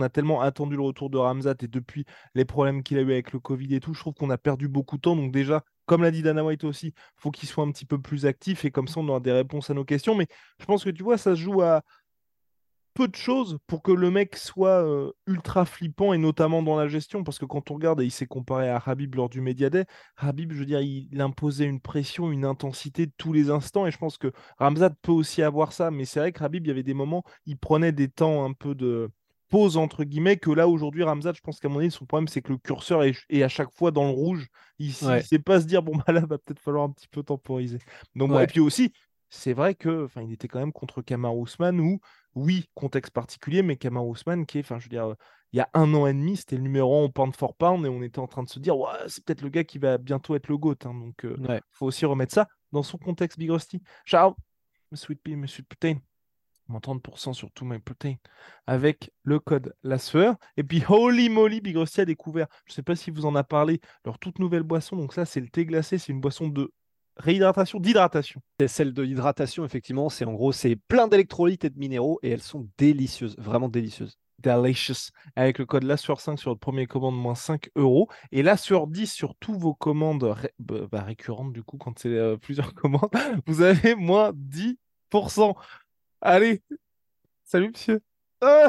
tellement 0.08 0.40
attendu 0.40 0.76
le 0.76 0.82
retour 0.82 1.10
de 1.10 1.18
Ramzat 1.18 1.54
et 1.62 1.68
depuis 1.68 2.04
les 2.34 2.44
problèmes 2.44 2.82
qu'il 2.82 2.98
a 2.98 3.00
eu 3.02 3.12
avec 3.12 3.32
le 3.32 3.40
Covid 3.40 3.75
et 3.75 3.80
tout, 3.80 3.94
je 3.94 4.00
trouve 4.00 4.14
qu'on 4.14 4.30
a 4.30 4.38
perdu 4.38 4.68
beaucoup 4.68 4.96
de 4.96 5.02
temps. 5.02 5.16
Donc 5.16 5.32
déjà, 5.32 5.62
comme 5.86 6.02
l'a 6.02 6.10
dit 6.10 6.22
Dana 6.22 6.44
White 6.44 6.64
aussi, 6.64 6.92
faut 7.16 7.30
qu'il 7.30 7.48
soit 7.48 7.64
un 7.64 7.70
petit 7.72 7.84
peu 7.86 8.00
plus 8.00 8.26
actif 8.26 8.64
et 8.64 8.70
comme 8.70 8.88
ça, 8.88 9.00
on 9.00 9.08
aura 9.08 9.20
des 9.20 9.32
réponses 9.32 9.70
à 9.70 9.75
nos 9.75 9.84
questions. 9.84 10.14
Mais 10.14 10.26
je 10.60 10.64
pense 10.66 10.84
que 10.84 10.90
tu 10.90 11.02
vois, 11.02 11.18
ça 11.18 11.34
se 11.34 11.40
joue 11.40 11.62
à 11.62 11.82
peu 12.96 13.08
de 13.08 13.14
choses 13.14 13.58
pour 13.66 13.82
que 13.82 13.92
le 13.92 14.10
mec 14.10 14.36
soit 14.36 14.82
euh, 14.82 15.12
ultra 15.26 15.66
flippant 15.66 16.14
et 16.14 16.18
notamment 16.18 16.62
dans 16.62 16.76
la 16.76 16.88
gestion 16.88 17.24
parce 17.24 17.38
que 17.38 17.44
quand 17.44 17.70
on 17.70 17.74
regarde 17.74 18.00
et 18.00 18.06
il 18.06 18.10
s'est 18.10 18.26
comparé 18.26 18.70
à 18.70 18.82
Habib 18.84 19.14
lors 19.14 19.28
du 19.28 19.42
Media 19.42 19.68
Day, 19.68 19.84
Habib, 20.16 20.50
je 20.52 20.58
veux 20.58 20.64
dire, 20.64 20.80
il, 20.80 21.20
imposait 21.20 21.66
une 21.66 21.80
pression, 21.80 22.32
une 22.32 22.46
intensité 22.46 23.08
tous 23.18 23.34
les 23.34 23.50
instants 23.50 23.86
et 23.86 23.90
je 23.90 23.98
pense 23.98 24.16
que 24.16 24.32
Ramzat 24.58 24.90
peut 25.02 25.12
aussi 25.12 25.42
avoir 25.42 25.72
ça, 25.72 25.90
mais 25.90 26.06
c'est 26.06 26.20
vrai 26.20 26.32
que 26.32 26.42
Habib, 26.42 26.64
il 26.64 26.68
y 26.68 26.70
avait 26.70 26.82
des 26.82 26.94
moments, 26.94 27.22
il 27.44 27.58
prenait 27.58 27.92
des 27.92 28.08
temps 28.08 28.46
un 28.46 28.54
peu 28.54 28.74
de 28.74 29.10
pause 29.50 29.76
entre 29.76 30.04
guillemets 30.04 30.38
que 30.38 30.50
là 30.50 30.66
aujourd'hui 30.66 31.04
Ramzat, 31.04 31.34
je 31.34 31.40
pense 31.40 31.60
qu'à 31.60 31.68
mon 31.68 31.78
avis 31.78 31.90
son 31.90 32.06
problème 32.06 32.28
c'est 32.28 32.42
que 32.42 32.52
le 32.52 32.58
curseur 32.58 33.04
est, 33.04 33.42
à 33.42 33.48
chaque 33.48 33.70
fois 33.72 33.90
dans 33.90 34.04
le 34.04 34.10
rouge, 34.10 34.48
il, 34.78 34.88
ne 34.88 35.20
sait 35.20 35.38
pas 35.38 35.60
se 35.60 35.66
dire 35.66 35.82
bon 35.82 35.96
bah 35.96 36.12
là 36.12 36.20
va 36.20 36.38
peut-être 36.38 36.60
falloir 36.60 36.84
un 36.84 36.90
petit 36.90 37.08
peu 37.08 37.22
temporiser. 37.22 37.78
Donc 38.14 38.32
et 38.40 38.46
puis 38.46 38.60
aussi 38.60 38.92
c'est 39.36 39.52
vrai 39.52 39.74
que 39.74 40.04
enfin 40.04 40.22
il 40.22 40.32
était 40.32 40.48
quand 40.48 40.58
même 40.58 40.72
contre 40.72 41.02
Kamar 41.02 41.36
Ousmane 41.36 41.80
où 41.80 42.00
oui, 42.36 42.68
contexte 42.74 43.12
particulier, 43.12 43.62
mais 43.62 43.76
Kamar 43.76 44.06
Ousmane, 44.06 44.44
qui 44.46 44.58
est, 44.58 44.60
enfin, 44.60 44.78
je 44.78 44.84
veux 44.84 44.90
dire, 44.90 45.14
il 45.52 45.56
y 45.56 45.60
a 45.60 45.70
un 45.72 45.92
an 45.94 46.06
et 46.06 46.12
demi, 46.12 46.36
c'était 46.36 46.56
le 46.56 46.62
numéro 46.62 47.00
1 47.00 47.04
au 47.04 47.08
pound 47.08 47.34
for 47.34 47.54
pound, 47.56 47.84
et 47.86 47.88
on 47.88 48.02
était 48.02 48.18
en 48.18 48.26
train 48.26 48.42
de 48.42 48.48
se 48.48 48.58
dire, 48.58 48.76
ouais, 48.78 48.90
c'est 49.08 49.24
peut-être 49.24 49.40
le 49.40 49.48
gars 49.48 49.64
qui 49.64 49.78
va 49.78 49.96
bientôt 49.96 50.36
être 50.36 50.48
le 50.48 50.58
GOAT. 50.58 50.76
Hein, 50.84 50.94
donc, 50.94 51.24
il 51.24 51.60
faut 51.70 51.86
aussi 51.86 52.04
remettre 52.04 52.34
ça 52.34 52.46
dans 52.72 52.82
son 52.82 52.98
contexte, 52.98 53.38
Big 53.38 53.50
Rusty. 53.50 53.82
Ciao, 54.04 54.36
Sweet 54.92 55.20
Pea, 55.22 55.34
Monsieur 55.34 55.62
Putain. 55.62 55.96
30% 56.68 57.32
sur 57.32 57.50
tout 57.52 57.64
my 57.64 57.78
protein 57.78 58.16
avec 58.66 59.12
le 59.22 59.38
code 59.38 59.72
la 59.84 59.98
sueur. 59.98 60.34
Et 60.56 60.64
puis 60.64 60.82
Holy 60.88 61.28
Moly, 61.28 61.60
Big 61.60 61.76
Rusty 61.76 62.00
a 62.00 62.04
découvert, 62.04 62.48
je 62.64 62.72
ne 62.72 62.74
sais 62.74 62.82
pas 62.82 62.96
si 62.96 63.12
vous 63.12 63.24
en 63.24 63.36
a 63.36 63.44
parlé, 63.44 63.80
leur 64.04 64.18
toute 64.18 64.40
nouvelle 64.40 64.64
boisson. 64.64 64.96
Donc 64.96 65.12
ça, 65.12 65.24
c'est 65.24 65.40
le 65.40 65.48
thé 65.48 65.64
glacé, 65.64 65.96
c'est 65.96 66.12
une 66.12 66.20
boisson 66.20 66.48
de 66.48 66.72
réhydratation, 67.16 67.80
d'hydratation. 67.80 68.40
C'est 68.61 68.68
celle 68.68 68.92
de 68.92 69.02
l'hydratation, 69.02 69.64
effectivement. 69.64 70.08
C'est 70.08 70.25
en 70.25 70.32
gros, 70.32 70.52
c'est 70.52 70.76
plein 70.76 71.08
d'électrolytes 71.08 71.64
et 71.64 71.70
de 71.70 71.78
minéraux 71.78 72.18
et 72.23 72.30
elles 72.30 72.42
sont 72.42 72.68
délicieuses, 72.78 73.37
vraiment 73.38 73.68
délicieuses. 73.68 74.18
Delicious. 74.38 75.11
Avec 75.35 75.58
le 75.58 75.66
code 75.66 75.85
la 75.85 75.96
5 75.96 76.38
sur 76.38 76.50
le 76.50 76.56
premier 76.56 76.87
commande, 76.87 77.16
moins 77.16 77.35
5 77.35 77.70
euros. 77.75 78.08
Et 78.32 78.42
la 78.42 78.56
sur 78.56 78.87
10 78.87 79.11
sur 79.11 79.35
tous 79.37 79.58
vos 79.58 79.75
commandes 79.75 80.37
bah, 80.58 80.87
bah, 80.90 81.02
récurrentes, 81.02 81.52
du 81.52 81.62
coup, 81.62 81.78
quand 81.78 81.99
c'est 81.99 82.08
euh, 82.08 82.37
plusieurs 82.40 82.75
commandes, 82.75 83.11
vous 83.46 83.62
avez 83.62 83.94
moins 83.94 84.32
10%. 84.32 85.54
Allez, 86.20 86.62
salut 87.44 87.70
monsieur. 87.70 88.00
Ah 88.40 88.68